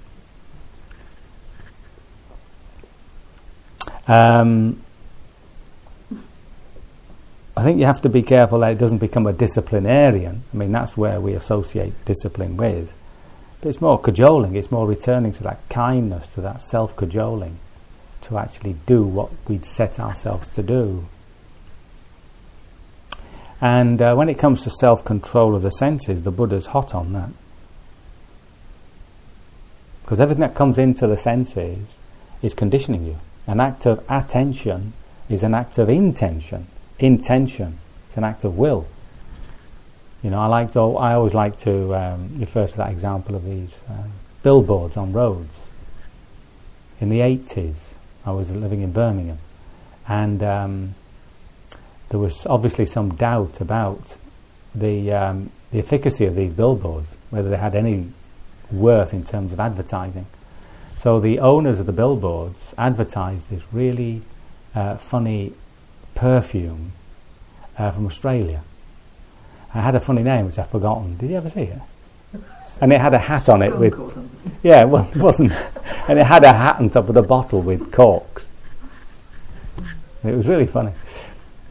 [4.09, 4.83] Um,
[7.57, 10.45] I think you have to be careful that it doesn't become a disciplinarian.
[10.53, 12.93] I mean, that's where we associate discipline with.
[13.61, 17.59] But it's more cajoling, it's more returning to that kindness, to that self cajoling,
[18.23, 21.07] to actually do what we'd set ourselves to do.
[23.61, 27.13] And uh, when it comes to self control of the senses, the Buddha's hot on
[27.15, 27.31] that.
[30.03, 31.97] Because everything that comes into the senses
[32.43, 33.19] is conditioning you.
[33.47, 34.93] An act of attention
[35.29, 36.67] is an act of intention
[36.99, 37.79] intention.
[38.09, 38.87] It's an act of will.
[40.23, 43.45] You know, I like to, I always like to um, refer to that example of
[43.45, 45.55] these um, billboards on roads.
[47.01, 47.77] In the 80s,
[48.25, 49.39] I was living in Birmingham,
[50.09, 50.95] and um,
[52.09, 54.17] there was obviously some doubt about
[54.75, 58.09] the um, the efficacy of these billboards, whether they had any
[58.71, 60.27] worth in terms of advertising.
[61.01, 64.23] So the owners of the billboards advertised this really
[64.75, 65.53] uh, funny
[66.15, 66.93] perfume
[67.79, 68.63] uh, from Australia.
[69.75, 71.17] It had a funny name which I've forgotten.
[71.17, 71.79] Did you ever see it?
[72.81, 73.95] And it had a hat on it with.
[74.63, 75.53] Yeah, well, it wasn't.
[76.09, 78.49] and it had a hat on top of the bottle with corks.
[80.25, 80.93] It was really funny.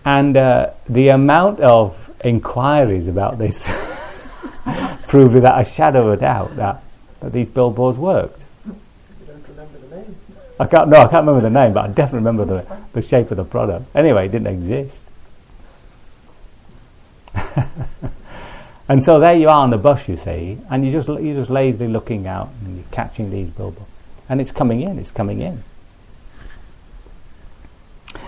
[0.06, 3.68] And uh, the amount of inquiries about this
[5.08, 6.84] proved without a shadow of a doubt that,
[7.22, 8.44] that these billboards worked.
[10.58, 10.90] I can't.
[10.90, 13.44] No, I can't remember the name, but I definitely remember the, the shape of the
[13.44, 13.94] product.
[13.94, 15.02] Anyway, it didn't exist.
[18.88, 21.50] and so there you are on the bus, you see, and you just you're just
[21.52, 23.90] lazily looking out and you're catching these billboards,
[24.30, 24.98] and it's coming in.
[24.98, 25.62] It's coming in.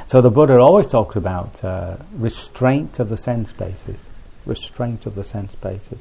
[0.07, 3.99] So the Buddha always talks about uh, restraint of the sense bases,
[4.45, 5.99] restraint of the sense bases.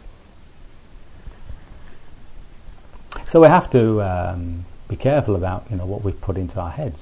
[3.28, 4.02] So we have to.
[4.02, 6.98] Um, be careful about you know what we put into our heads,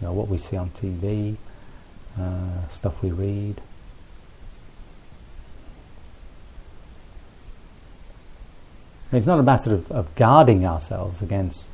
[0.00, 1.36] you know what we see on TV,
[2.18, 3.60] uh, stuff we read.
[9.12, 11.68] It's not a matter of, of guarding ourselves against,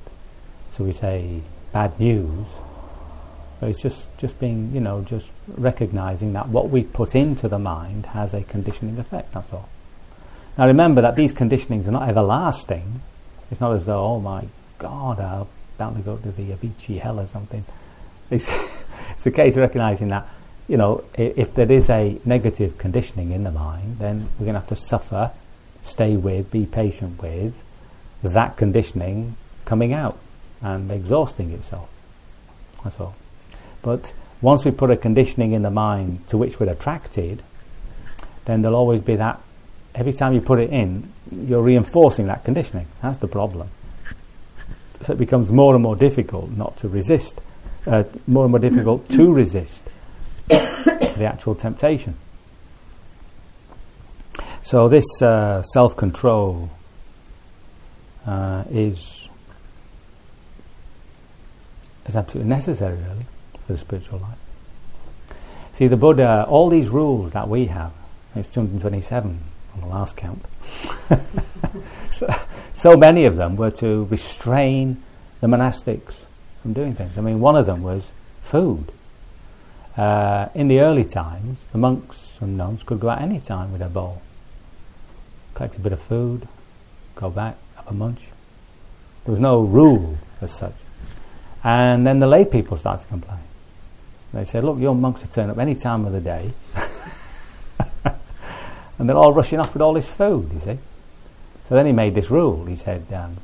[0.73, 1.41] so we say,
[1.73, 2.49] bad news.
[3.61, 7.59] But it's just, just being, you know, just recognizing that what we put into the
[7.59, 9.69] mind has a conditioning effect, that's all.
[10.57, 13.03] Now remember that these conditionings are not everlasting.
[13.51, 14.47] It's not as though, oh my
[14.79, 15.47] God, I'm
[15.77, 17.65] bound to go to the Avici hell or something.
[18.31, 18.51] It's,
[19.11, 20.27] it's a case of recognizing that,
[20.67, 24.55] you know, if, if there is a negative conditioning in the mind, then we're going
[24.55, 25.33] to have to suffer,
[25.83, 27.55] stay with, be patient with
[28.23, 30.19] that conditioning coming out
[30.63, 31.89] and exhausting itself.
[32.83, 33.15] That's all.
[33.83, 37.43] But once we put a conditioning in the mind to which we're attracted,
[38.45, 39.41] then there'll always be that.
[39.95, 42.87] Every time you put it in, you're reinforcing that conditioning.
[43.03, 43.71] That's the problem
[45.03, 47.41] so it becomes more and more difficult not to resist,
[47.87, 49.83] uh, more and more difficult to resist
[50.49, 52.17] the actual temptation.
[54.63, 56.71] So this uh, self-control
[58.27, 59.29] uh, is
[62.07, 63.27] is absolutely necessary, really,
[63.73, 64.39] the spiritual life.
[65.75, 67.93] See, the Buddha, all these rules that we have,
[68.35, 69.39] it's 227
[69.75, 70.45] on the last count.
[72.11, 72.33] so,
[72.75, 75.03] so many of them were to restrain
[75.41, 76.15] the monastics
[76.63, 77.17] from doing things.
[77.17, 78.11] I mean, one of them was
[78.43, 78.93] food.
[79.97, 83.81] Uh, in the early times, the monks and nuns could go out any time with
[83.81, 84.23] their bowl,
[85.55, 86.47] collect a bit of food,
[87.17, 88.21] go back, have a munch.
[89.25, 90.75] There was no rule as such.
[91.63, 93.41] And then the lay people started to complain.
[94.33, 96.53] They said, look, your monks are turning up any time of the day.
[98.99, 100.79] and they're all rushing off with all this food, you see.
[101.69, 102.65] So then he made this rule.
[102.67, 103.39] He said, um,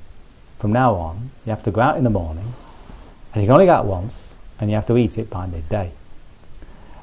[0.59, 2.53] from now on, you have to go out in the morning,
[3.33, 4.15] and you can only go out once,
[4.61, 5.93] and you have to eat it by midday.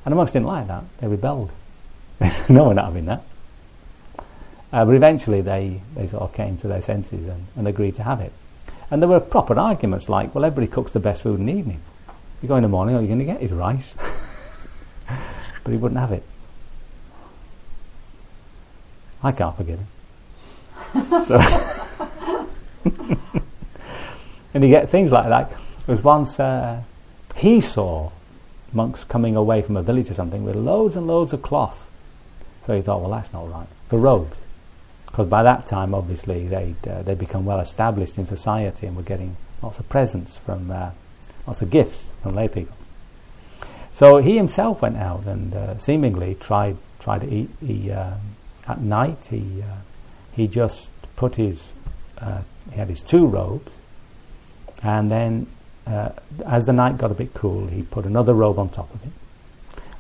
[0.06, 0.84] And the monks didn't like that.
[1.00, 1.52] They rebelled.
[2.20, 3.24] They said, no, we're not having that.
[4.72, 8.04] Uh, but eventually they, they sort of came to their senses and, and agreed to
[8.04, 8.32] have it.
[8.90, 11.82] And there were proper arguments like, well, everybody cooks the best food in the evening.
[12.44, 13.96] You go in the morning, all you're going to get is rice.
[15.64, 16.24] but he wouldn't have it.
[19.24, 19.88] I can't forgive him.
[24.54, 25.52] and you get things like that.
[25.52, 26.82] There was once uh,
[27.38, 28.12] he saw
[28.74, 31.90] monks coming away from a village or something with loads and loads of cloth.
[32.66, 33.68] So he thought, well, that's not right.
[33.88, 34.36] For robes.
[35.06, 39.04] Because by that time, obviously, they'd, uh, they'd become well established in society and were
[39.04, 40.92] getting lots of presents from, uh,
[41.48, 42.76] of gifts from lay people.
[43.94, 47.50] So he himself went out and uh, seemingly tried, tried to eat.
[47.66, 48.20] He, um,
[48.68, 49.78] at night, he, uh,
[50.36, 51.72] he just put his,
[52.18, 53.72] uh, he had his two robes,
[54.82, 55.48] and then
[55.86, 56.10] uh,
[56.46, 59.12] as the night got a bit cool, he put another robe on top of it.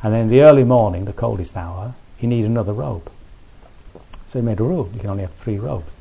[0.01, 3.09] And then in the early morning, the coldest hour, he needed another robe.
[4.29, 5.91] So he made a rule: you can only have three robes.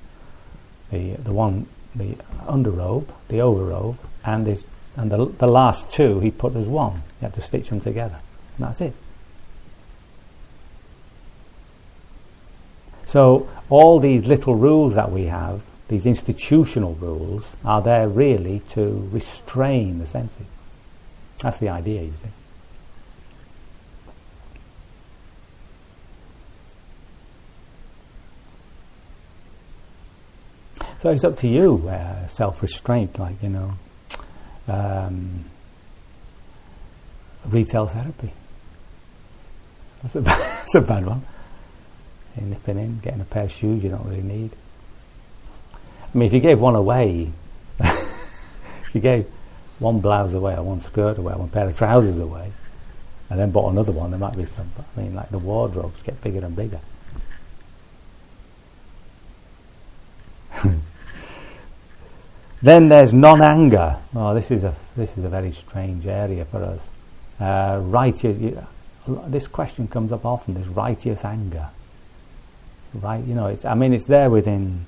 [0.91, 4.65] The the one, the underrobe, the overrobe, and this,
[4.97, 6.95] and the the last two he put as one.
[7.21, 8.19] You have to stitch them together,
[8.57, 8.95] and that's it.
[13.07, 19.09] So all these little rules that we have, these institutional rules, are there really to
[19.13, 20.47] restrain the senses.
[21.41, 22.29] That's the idea, you see.
[31.01, 33.75] So it's up to you, uh, self-restraint, like you know,
[34.73, 35.45] um,
[37.47, 38.31] retail therapy.
[40.03, 41.23] That's a, bad, that's a bad one.
[42.37, 44.51] You're nipping in, getting a pair of shoes you don't really need.
[46.15, 47.31] I mean, if you gave one away,
[47.81, 49.27] if you gave
[49.79, 52.53] one blouse away, or one skirt away, or one pair of trousers away,
[53.29, 54.71] and then bought another one, there might be some.
[54.79, 56.81] I mean, like the wardrobes get bigger and bigger.
[62.63, 63.99] Then there's non-anger.
[64.15, 66.81] Oh, this is a this is a very strange area for us.
[67.41, 68.57] Uh, righteous.
[69.27, 70.55] This question comes up often.
[70.55, 71.71] This righteous anger.
[72.95, 73.49] Right, you know.
[73.49, 73.65] It's.
[73.65, 74.87] I mean, it's there within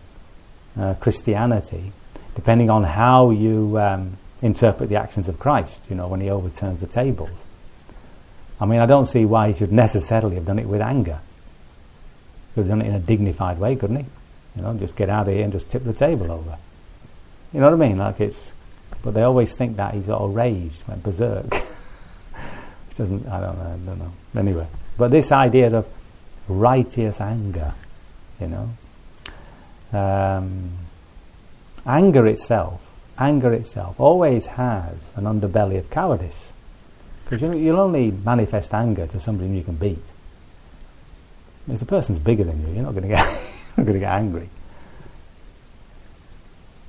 [0.78, 1.92] uh, Christianity,
[2.36, 5.80] depending on how you um, interpret the actions of Christ.
[5.90, 7.30] You know, when he overturns the tables.
[8.60, 11.18] I mean, I don't see why he should necessarily have done it with anger.
[12.50, 14.06] He could have done it in a dignified way, couldn't he?
[14.54, 16.56] You know, just get out of here and just tip the table over.
[17.54, 17.98] You know what I mean?
[17.98, 18.52] Like it's,
[19.02, 21.54] but they always think that he's all raged, went berserk.
[21.54, 24.12] Which doesn't, I don't know, I don't know.
[24.36, 24.66] Anyway,
[24.98, 25.86] but this idea of
[26.48, 27.72] righteous anger,
[28.40, 28.70] you know,
[29.96, 30.70] um,
[31.86, 32.82] anger itself,
[33.18, 36.48] anger itself always has an underbelly of cowardice.
[37.24, 40.04] Because you know, you'll only manifest anger to somebody you can beat.
[41.68, 43.26] If the person's bigger than you, you're not going to get,
[43.76, 44.48] not going to get angry.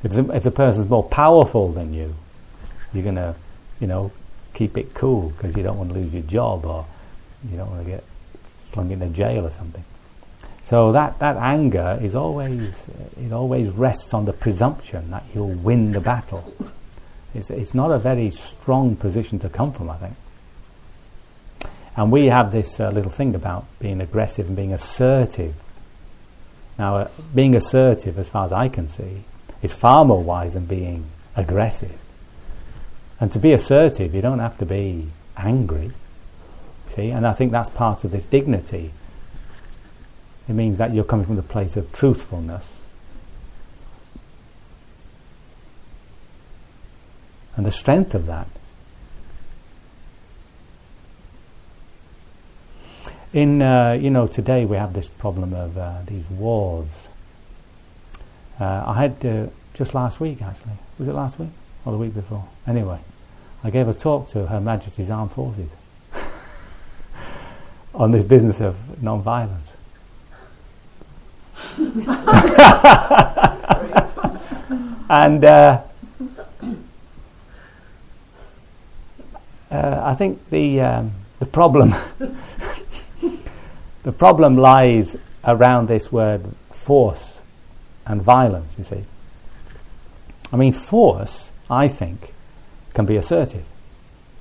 [0.05, 2.15] If the, if the person's more powerful than you,
[2.93, 3.33] you're going to,
[3.79, 4.11] you know,
[4.53, 6.85] keep it cool because you don't want to lose your job or
[7.49, 8.03] you don't want to get
[8.71, 9.83] flung into jail or something.
[10.61, 12.71] So that, that anger is always,
[13.19, 16.53] it always rests on the presumption that you'll win the battle.
[17.33, 20.15] It's, it's not a very strong position to come from, I think.
[21.97, 25.55] And we have this uh, little thing about being aggressive and being assertive.
[26.77, 29.23] Now, uh, being assertive, as far as I can see,
[29.65, 31.97] is far more wise than being aggressive.
[33.19, 35.91] And to be assertive, you don't have to be angry.
[36.95, 38.91] See, and I think that's part of this dignity.
[40.47, 42.68] It means that you're coming from the place of truthfulness.
[47.57, 48.47] And the strength of that.
[53.34, 57.05] In, uh, you know, today we have this problem of uh, these wars
[58.60, 60.74] uh, I had uh, just last week, actually.
[60.97, 61.49] Was it last week
[61.84, 62.45] or the week before?
[62.66, 62.99] Anyway,
[63.64, 65.70] I gave a talk to Her Majesty's Armed Forces
[67.93, 69.72] on this business of non-violence.
[75.10, 75.82] and uh,
[79.72, 81.95] uh, I think the um, the problem
[84.03, 87.34] the problem lies around this word force
[88.06, 89.03] and violence, you see.
[90.51, 92.34] I mean, force, I think,
[92.93, 93.66] can be assertive.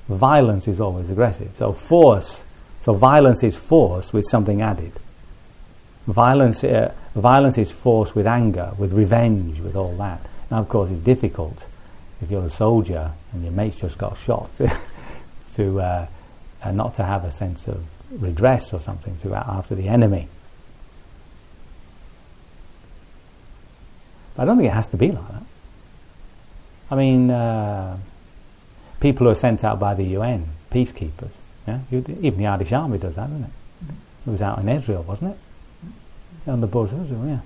[0.09, 1.53] Violence is always aggressive.
[1.59, 2.43] So, force,
[2.83, 4.93] so violence is force with something added.
[6.07, 10.21] Violence, uh, violence is force with anger, with revenge, with all that.
[10.51, 11.65] Now, of course, it's difficult
[12.21, 14.51] if you're a soldier and your mate's just got shot
[15.55, 16.07] to uh,
[16.63, 20.29] uh, not to have a sense of redress or something to after the enemy.
[24.35, 25.43] But I don't think it has to be like that.
[26.91, 27.99] I mean, uh,
[29.01, 31.31] people who are sent out by the UN, peacekeepers,
[31.67, 31.81] yeah?
[31.91, 33.51] even the Irish Army does that, doesn't it?
[34.27, 36.51] It was out in Israel, wasn't it?
[36.51, 37.41] On the borders of Israel, yeah.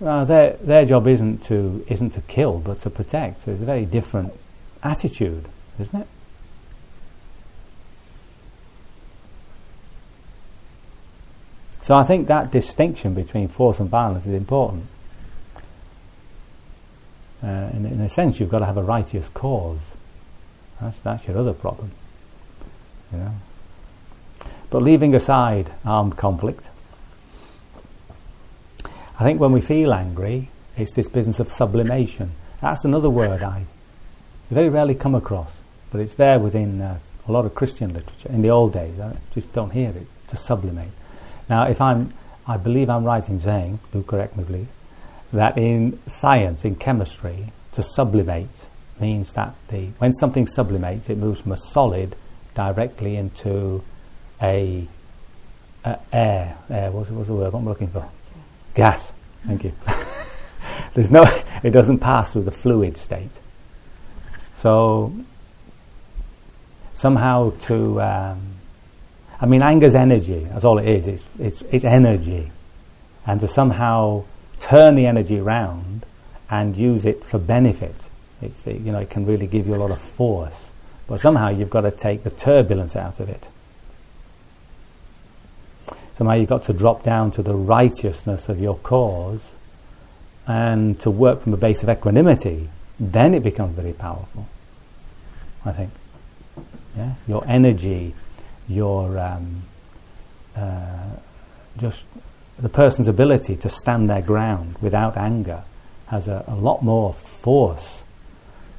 [0.00, 3.42] Well, their their job isn't to isn't to kill, but to protect.
[3.42, 4.32] So it's a very different
[4.82, 5.44] attitude,
[5.78, 6.06] isn't it?
[11.90, 14.86] So I think that distinction between force and violence is important.
[17.42, 19.80] Uh, in, in, a sense, you've got to have a righteous cause.
[20.80, 21.90] That's, that's your other problem.
[23.10, 23.32] You know.
[24.70, 26.68] But leaving aside armed conflict,
[29.18, 32.30] I think when we feel angry, it's this business of sublimation.
[32.60, 33.64] That's another word I
[34.48, 35.50] very rarely come across,
[35.90, 38.28] but it's there within uh, a lot of Christian literature.
[38.28, 40.92] In the old days, I just don't hear it, to sublimate.
[41.50, 42.14] Now, if I'm,
[42.46, 44.68] I believe I'm right in saying, do correct me please,
[45.32, 48.48] that in science, in chemistry, to sublimate
[49.00, 52.14] means that the when something sublimates, it moves from a solid
[52.54, 53.82] directly into
[54.40, 54.86] a,
[55.84, 56.56] a air.
[56.70, 56.90] Air.
[56.92, 57.52] What's, what's the word?
[57.52, 58.08] What am I looking for?
[58.74, 59.12] Gas.
[59.46, 59.72] Thank you.
[60.94, 61.24] There's no.
[61.62, 63.30] It doesn't pass through the fluid state.
[64.58, 65.12] So
[66.94, 68.49] somehow to um,
[69.40, 70.46] I mean, anger's energy.
[70.50, 71.08] That's all it is.
[71.08, 72.50] It's, it's, it's energy.
[73.26, 74.24] And to somehow
[74.60, 76.04] turn the energy around
[76.50, 77.94] and use it for benefit,
[78.42, 80.54] it's, you know, it can really give you a lot of force.
[81.06, 83.48] But somehow you've got to take the turbulence out of it.
[86.14, 89.54] Somehow you've got to drop down to the righteousness of your cause
[90.46, 92.68] and to work from a base of equanimity.
[92.98, 94.46] Then it becomes very powerful,
[95.64, 95.90] I think.
[96.94, 97.14] Yeah?
[97.26, 98.14] Your energy
[98.70, 99.62] your um,
[100.56, 101.10] uh,
[101.76, 102.04] just
[102.58, 105.64] the person's ability to stand their ground without anger
[106.06, 108.02] has a, a, lot more force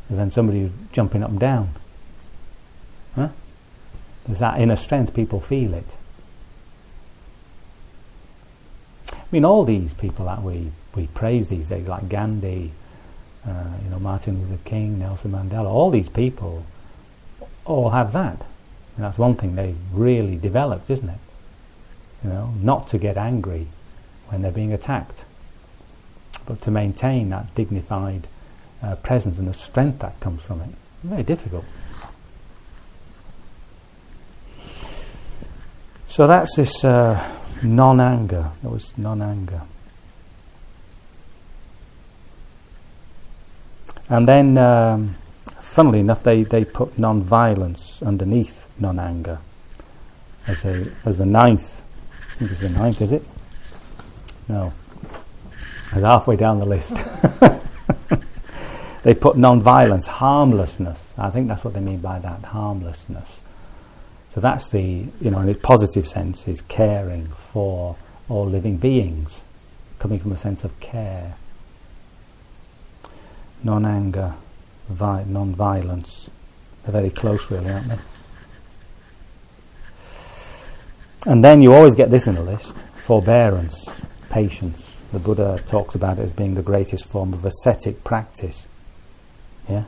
[0.09, 1.69] than somebody who's jumping up and down.
[3.15, 3.29] Huh?
[4.25, 5.85] There's that inner strength, people feel it.
[9.13, 12.71] I mean, all these people that we, we praise these days, like Gandhi,
[13.47, 16.65] uh, you know, Martin Luther King, Nelson Mandela, all these people
[17.65, 18.45] all have that.
[19.01, 21.17] And that's one thing they've really developed, isn't it?
[22.23, 23.65] You know, not to get angry
[24.27, 25.23] when they're being attacked,
[26.45, 28.27] but to maintain that dignified
[28.83, 30.69] uh, presence and the strength that comes from it.
[31.01, 31.65] Very difficult.
[36.07, 37.27] So that's this uh,
[37.63, 38.51] non-anger.
[38.61, 39.61] That was non-anger.
[44.09, 45.15] And then, um,
[45.59, 49.39] funnily enough, they, they put non-violence underneath non-anger
[50.47, 51.81] as, a, as the ninth.
[52.11, 53.23] I think it's the ninth, is it?
[54.47, 54.73] No.
[55.93, 56.93] It's halfway down the list.
[59.03, 61.11] they put non-violence, harmlessness.
[61.17, 63.39] I think that's what they mean by that, harmlessness.
[64.31, 67.97] So that's the, you know, in its positive sense, is caring for
[68.29, 69.41] all living beings,
[69.99, 71.35] coming from a sense of care.
[73.63, 74.33] Non-anger,
[74.89, 76.29] vi- non-violence.
[76.83, 77.97] They're very close, really, aren't they?
[81.25, 83.83] And then you always get this in the list forbearance,
[84.29, 84.89] patience.
[85.11, 88.67] The Buddha talks about it as being the greatest form of ascetic practice.
[89.69, 89.83] Yeah?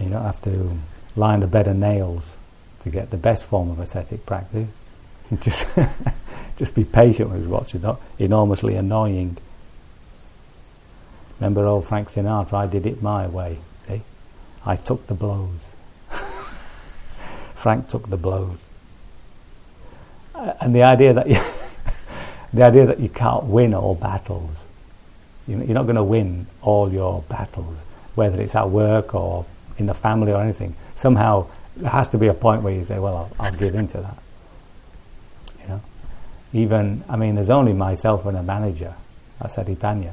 [0.00, 0.76] You don't have to
[1.14, 2.36] line the bed of nails
[2.80, 4.68] to get the best form of ascetic practice.
[5.40, 5.68] just,
[6.56, 7.74] just be patient with what's
[8.18, 9.36] enormously annoying.
[11.38, 13.58] Remember old Frank Sinatra, I did it my way.
[13.86, 14.02] See?
[14.64, 15.60] I took the blows.
[17.54, 18.65] Frank took the blows
[20.60, 21.40] and the idea that you
[22.52, 24.56] the idea that you can't win all battles.
[25.46, 27.76] You you're not going to win all your battles,
[28.14, 29.44] whether it's at work or
[29.78, 30.74] in the family or anything.
[30.94, 33.86] Somehow there has to be a point where you say, "Well, I'll, I'll give in
[33.88, 34.18] to that."
[35.62, 35.80] You know,
[36.52, 38.94] even I mean, there's only myself and a manager.
[39.40, 40.12] That's Satipanya,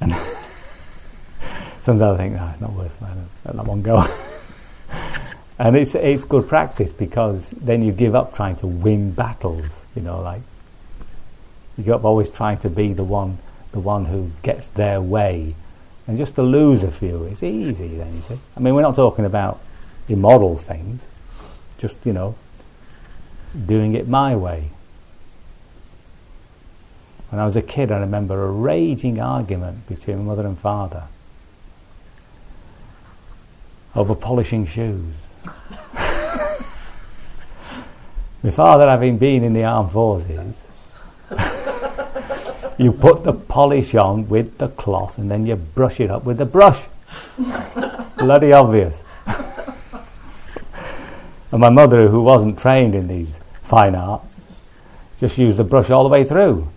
[0.00, 0.14] and
[1.82, 4.06] sometimes I think, "No, it's not worth that one go."
[5.58, 9.64] and it's it's good practice because then you give up trying to win battles.
[9.94, 10.42] You know, like
[11.76, 13.38] you give up always trying to be the one
[13.72, 15.54] the one who gets their way,
[16.06, 17.88] and just to lose a few, it's easy.
[17.96, 18.38] Then you see.
[18.56, 19.60] I mean, we're not talking about
[20.08, 21.02] immoral things.
[21.78, 22.34] Just you know,
[23.66, 24.70] doing it my way.
[27.30, 31.04] When I was a kid, I remember a raging argument between mother and father
[33.96, 35.14] over polishing shoes.
[38.42, 40.54] My father, having been in the armed forces,
[42.78, 46.38] you put the polish on with the cloth and then you brush it up with
[46.38, 46.82] the brush.
[48.18, 49.02] Bloody obvious.
[49.26, 49.36] and
[51.60, 54.26] my mother, who wasn't trained in these fine arts,
[55.18, 56.68] just used the brush all the way through.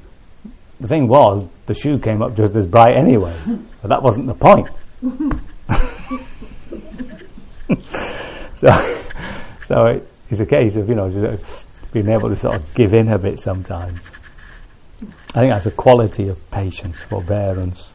[0.80, 3.36] The thing was, the shoe came up just as bright anyway,
[3.82, 4.70] but that wasn't the point.
[8.57, 9.03] So,
[9.63, 12.73] so it, it's a case of you know just uh, being able to sort of
[12.73, 13.99] give in a bit sometimes.
[15.01, 17.93] I think that's a quality of patience, forbearance.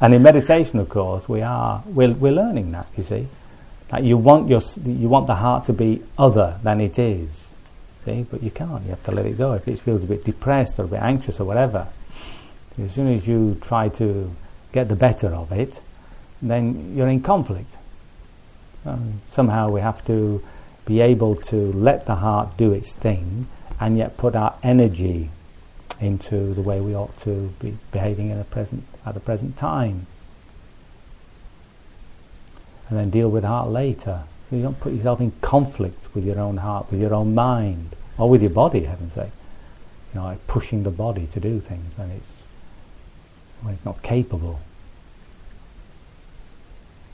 [0.00, 2.86] And in meditation, of course, we are we're, we're learning that.
[2.96, 3.28] You see,
[3.92, 7.28] like you want your you want the heart to be other than it is.
[8.04, 8.82] See, but you can't.
[8.84, 9.52] You have to let it go.
[9.54, 11.88] If it feels a bit depressed or a bit anxious or whatever,
[12.82, 14.34] as soon as you try to
[14.72, 15.80] get the better of it,
[16.40, 17.74] then you're in conflict.
[18.84, 20.42] Um, somehow we have to
[20.86, 23.46] be able to let the heart do its thing
[23.78, 25.30] and yet put our energy
[26.00, 30.06] into the way we ought to be behaving in the present, at the present time.
[32.88, 34.24] And then deal with heart later.
[34.48, 37.94] So you don't put yourself in conflict with your own heart, with your own mind,
[38.18, 39.30] or with your body, heaven's sake.
[40.12, 42.26] You know, like pushing the body to do things when it's
[43.62, 44.60] when it's not capable.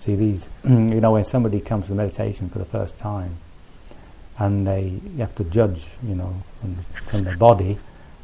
[0.06, 3.38] See these, mm, you know, when somebody comes to meditation for the first time,
[4.38, 7.76] and they you have to judge, you know, from, from their body.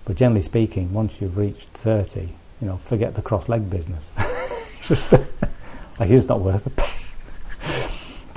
[0.04, 2.28] But generally speaking, once you've reached thirty,
[2.60, 4.08] you know, forget the cross leg business.
[4.78, 6.88] it's just like it's not worth the pain.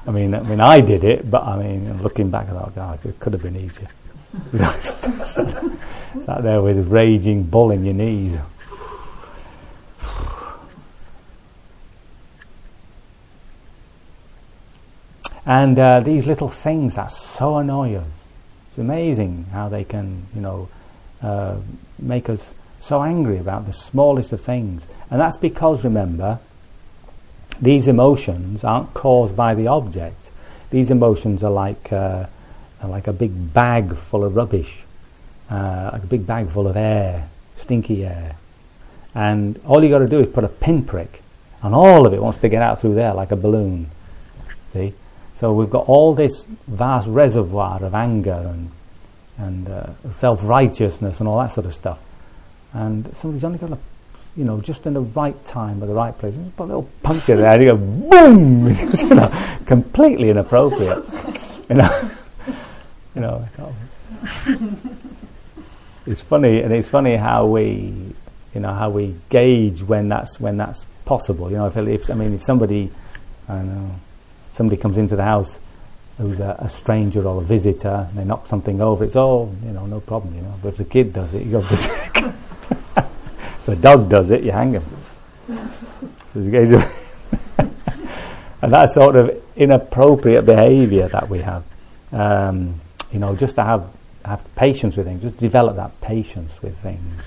[0.07, 3.05] I mean, I mean, I did it, but I mean, looking back, I thought, God,
[3.05, 3.89] it could have been easier.
[5.25, 8.39] Sat there with raging bull in your knees.
[15.45, 18.07] And uh, these little things that so annoy us.
[18.69, 20.69] It's amazing how they can, you know,
[21.21, 21.57] uh,
[21.99, 24.83] make us so angry about the smallest of things.
[25.09, 26.39] And that's because, remember,
[27.61, 30.29] these emotions aren't caused by the object.
[30.71, 32.25] These emotions are like, uh,
[32.81, 34.79] are like a big bag full of rubbish,
[35.49, 38.35] uh, like a big bag full of air, stinky air.
[39.13, 41.21] And all you've got to do is put a pinprick,
[41.61, 43.89] and all of it wants to get out through there like a balloon.
[44.73, 44.93] See?
[45.35, 48.71] So we've got all this vast reservoir of anger and
[49.37, 49.87] and uh,
[50.19, 51.99] self-righteousness and all that sort of stuff.
[52.71, 53.77] And somebody's only got to,
[54.37, 57.35] you know, just in the right time at the right place, put a little puncture
[57.35, 58.67] there, and you go boom,
[58.97, 61.03] you know, completely inappropriate.
[61.69, 62.11] you know,
[63.13, 63.45] you know.
[66.07, 68.13] It's funny, and it's funny how we,
[68.53, 71.49] you know, how we gauge when that's when that's possible.
[71.49, 72.91] You know, if, if I mean, if somebody,
[73.49, 73.95] I don't know
[74.55, 75.59] somebody comes into the house
[76.17, 79.71] who's a, a, stranger or a visitor, and they knock something over, it's all, you
[79.71, 80.53] know, no problem, you know.
[80.61, 82.17] But if the kid does it, you go berserk.
[82.17, 84.83] if the dog does it, you hang him.
[88.61, 91.63] and that sort of inappropriate behaviour that we have,
[92.13, 92.79] um,
[93.11, 93.89] you know, just to have,
[94.23, 97.21] have patience with things, just develop that patience with things.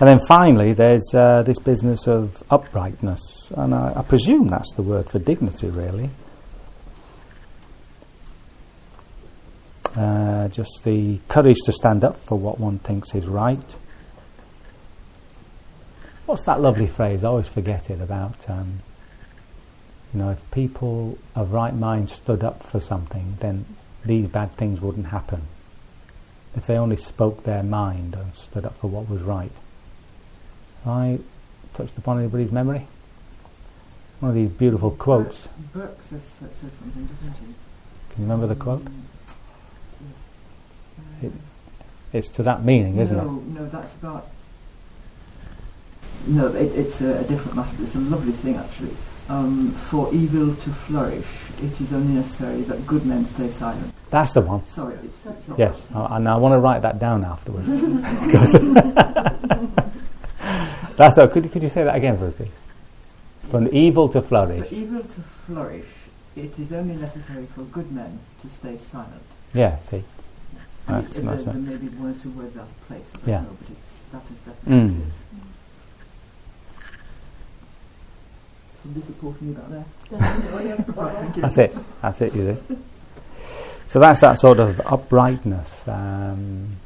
[0.00, 3.20] And then finally, there's uh, this business of uprightness,
[3.56, 6.10] and I, I presume that's the word for dignity, really.
[9.96, 13.76] Uh, just the courage to stand up for what one thinks is right.
[16.26, 17.24] What's that lovely phrase?
[17.24, 18.80] I always forget it about, um,
[20.14, 23.66] you know, if people of right mind stood up for something, then
[24.04, 25.42] these bad things wouldn't happen.
[26.56, 29.52] If they only spoke their mind and stood up for what was right.
[30.86, 31.18] I
[31.74, 32.86] touched upon anybody's memory?
[34.20, 35.48] One of these beautiful quotes.
[35.72, 37.54] Burke says, says something, doesn't he?
[38.10, 38.86] Can you remember the quote?
[38.86, 39.04] Um,
[41.22, 41.32] It,
[42.12, 43.22] it's to that meaning, isn't it?
[43.24, 44.28] No, no, that's about.
[46.26, 47.76] No, it, it's a, a different matter.
[47.82, 48.94] It's a lovely thing, actually.
[49.28, 51.26] Um, for evil to flourish,
[51.62, 53.94] it is only necessary that good men stay silent.
[54.10, 54.62] That's the one.
[54.64, 55.58] Sorry, it's, it's not.
[55.58, 57.68] Yes, I- and I want to write that down afterwards.
[61.02, 61.26] That's all.
[61.26, 62.48] Could, could you say that again for please?
[63.50, 64.68] From evil to flourish.
[64.68, 65.86] For evil to flourish,
[66.36, 69.20] it is only necessary for good men to stay silent.
[69.52, 70.04] Yeah, see.
[70.86, 73.10] And That's it- nice, there, there may be one or two words out of place.
[73.26, 73.40] I Yeah.
[73.40, 75.00] know, but it's, that is definitely Mm.
[75.00, 75.14] it is.
[78.82, 79.84] Somebody supporting you back there?
[80.96, 81.42] Right, thank you.
[81.42, 81.76] That's it.
[82.00, 82.76] That's it, you see.
[83.88, 85.88] So that's that sort of uprightness.
[85.88, 86.76] Um,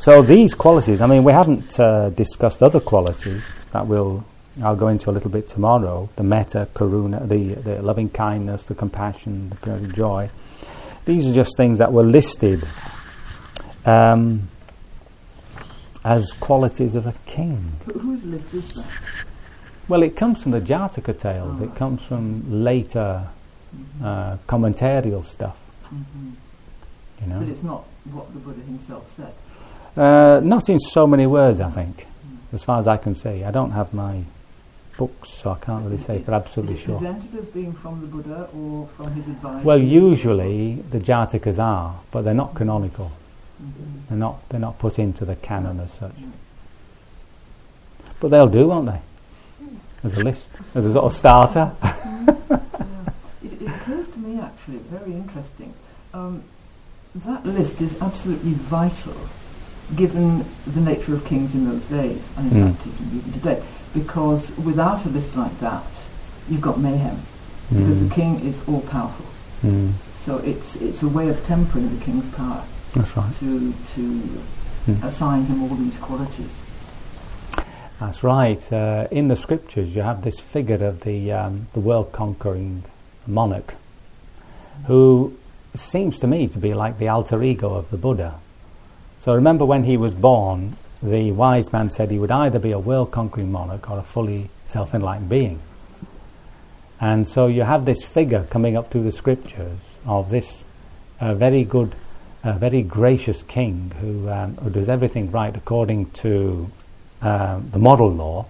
[0.00, 3.42] so these qualities, I mean, we haven't uh, discussed other qualities
[3.72, 4.24] that we'll,
[4.62, 6.08] I'll go into a little bit tomorrow.
[6.16, 10.30] The metta, karuna, the, the loving kindness, the compassion, the joy.
[11.04, 12.62] These are just things that were listed
[13.86, 14.48] um,
[16.04, 17.72] as qualities of a king.
[17.86, 18.86] Who- Whose list is that?
[19.88, 21.58] Well, it comes from the Jataka tales.
[21.60, 21.64] Oh.
[21.64, 23.26] It comes from later
[23.74, 24.04] Mhm.
[24.04, 25.58] uh, commentarial stuff.
[25.92, 26.32] Mhm.
[27.22, 29.32] You know, But it's not what the Buddha himself said.
[29.98, 31.60] Uh, not in so many words.
[31.60, 32.06] I think,
[32.52, 34.22] as far as I can see, I don't have my
[34.96, 36.98] books, so I can't really say for absolutely Is it sure.
[36.98, 39.64] presented as being from the Buddha or from his advisor?
[39.64, 43.12] Well, usually the Jatakas are, but they're not canonical.
[43.62, 44.08] Mhm.
[44.08, 44.48] They're not.
[44.48, 46.14] They're not put into the canon as such.
[48.20, 49.00] But they'll do, won't they?
[50.04, 51.72] As a list, as a sort of starter.
[52.50, 52.60] Yeah.
[53.52, 55.72] It, it occurs to me actually, very interesting.
[56.12, 56.42] Um,
[57.14, 59.14] that list is absolutely vital
[59.96, 62.74] given the nature of kings in those days, and in Mm.
[62.76, 63.62] fact even today,
[63.94, 65.84] because without a list like that,
[66.50, 67.16] you've got mayhem,
[67.70, 68.08] because Mm.
[68.08, 69.26] the king is all powerful.
[69.64, 69.92] Mm.
[70.24, 72.62] So it's, it's a way of tempering the king's power
[72.92, 73.32] That's right.
[73.40, 74.22] to, to
[74.86, 75.02] Mm.
[75.04, 76.48] assign him all these qualities.
[78.00, 78.72] That's right.
[78.72, 82.84] Uh, in the scriptures, you have this figure of the um, the world conquering
[83.26, 83.74] monarch,
[84.86, 85.32] who
[85.74, 88.34] seems to me to be like the alter ego of the Buddha.
[89.28, 92.78] So remember when he was born, the wise man said he would either be a
[92.78, 95.60] world conquering monarch or a fully self enlightened being.
[96.98, 100.64] And so you have this figure coming up through the scriptures of this
[101.20, 101.94] uh, very good,
[102.42, 106.72] uh, very gracious king who, um, who does everything right according to
[107.20, 108.46] um, the model law,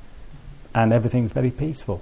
[0.76, 2.00] and everything's very peaceful.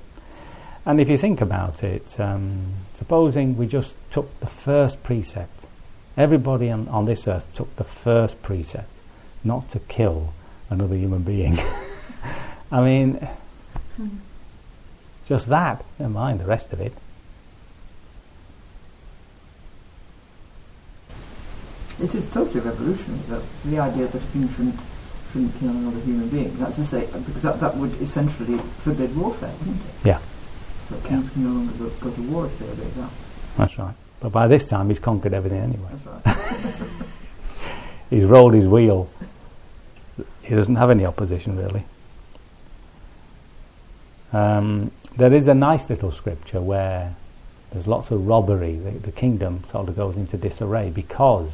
[0.84, 5.55] And if you think about it, um, supposing we just took the first precept,
[6.16, 8.88] everybody on, on this earth took the first precept,
[9.44, 10.32] not to kill
[10.70, 11.58] another human being.
[12.72, 13.28] I mean,
[15.26, 16.92] just that, never mind the rest of it.
[22.02, 24.80] It is totally revolutionary, that the idea that a human shouldn't,
[25.32, 26.56] shouldn't kill another human being.
[26.58, 29.92] That's to say, uh, because that, that would essentially forbid warfare, wouldn't it?
[30.04, 30.20] Yeah.
[30.88, 33.10] So kings can no longer go, go to war if they obey that.
[33.56, 33.94] That's right.
[34.20, 35.90] But by this time, he's conquered everything anyway.
[36.04, 36.36] Right.
[38.10, 39.08] He's rolled his wheel.
[40.42, 41.84] He doesn't have any opposition, really.
[44.32, 47.14] Um, there is a nice little scripture where
[47.72, 48.76] there's lots of robbery.
[48.76, 51.50] The, the kingdom sort of goes into disarray because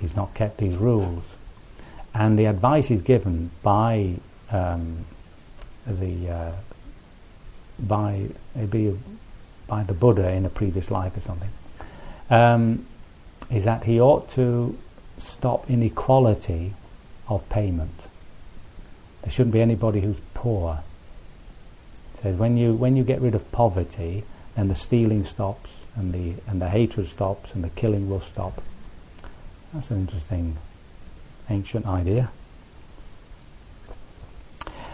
[0.00, 1.24] he's not kept these rules.
[2.14, 4.16] And the advice is given by
[4.50, 5.04] um,
[5.86, 6.52] the uh,
[7.78, 8.98] by maybe
[9.66, 11.48] by the Buddha in a previous life or something.
[12.30, 12.86] Um,
[13.50, 14.78] is that he ought to
[15.18, 16.72] stop inequality
[17.28, 17.94] of payment.
[19.22, 20.80] There shouldn't be anybody who's poor.
[22.14, 24.24] It says when you when you get rid of poverty,
[24.56, 28.62] then the stealing stops and the and the hatred stops and the killing will stop.
[29.72, 30.56] That's an interesting
[31.48, 32.30] ancient idea.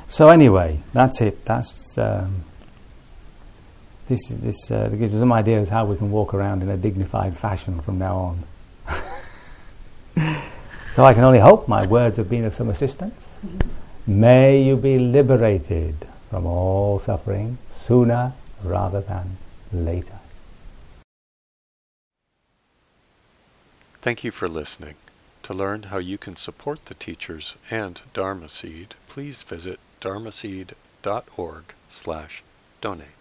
[0.08, 1.44] So anyway, that's it.
[1.44, 2.44] That's um,
[4.08, 7.36] this this uh, gives us some ideas how we can walk around in a dignified
[7.36, 8.44] fashion from now on.
[10.92, 13.14] so I can only hope my words have been of some assistance.
[14.06, 18.32] May you be liberated from all suffering sooner
[18.64, 19.36] rather than
[19.72, 20.18] later.
[24.00, 24.94] Thank you for listening.
[25.42, 32.42] To learn how you can support the teachers and Dharma Seed, please visit dharmaseed.org slash
[32.80, 33.17] donate.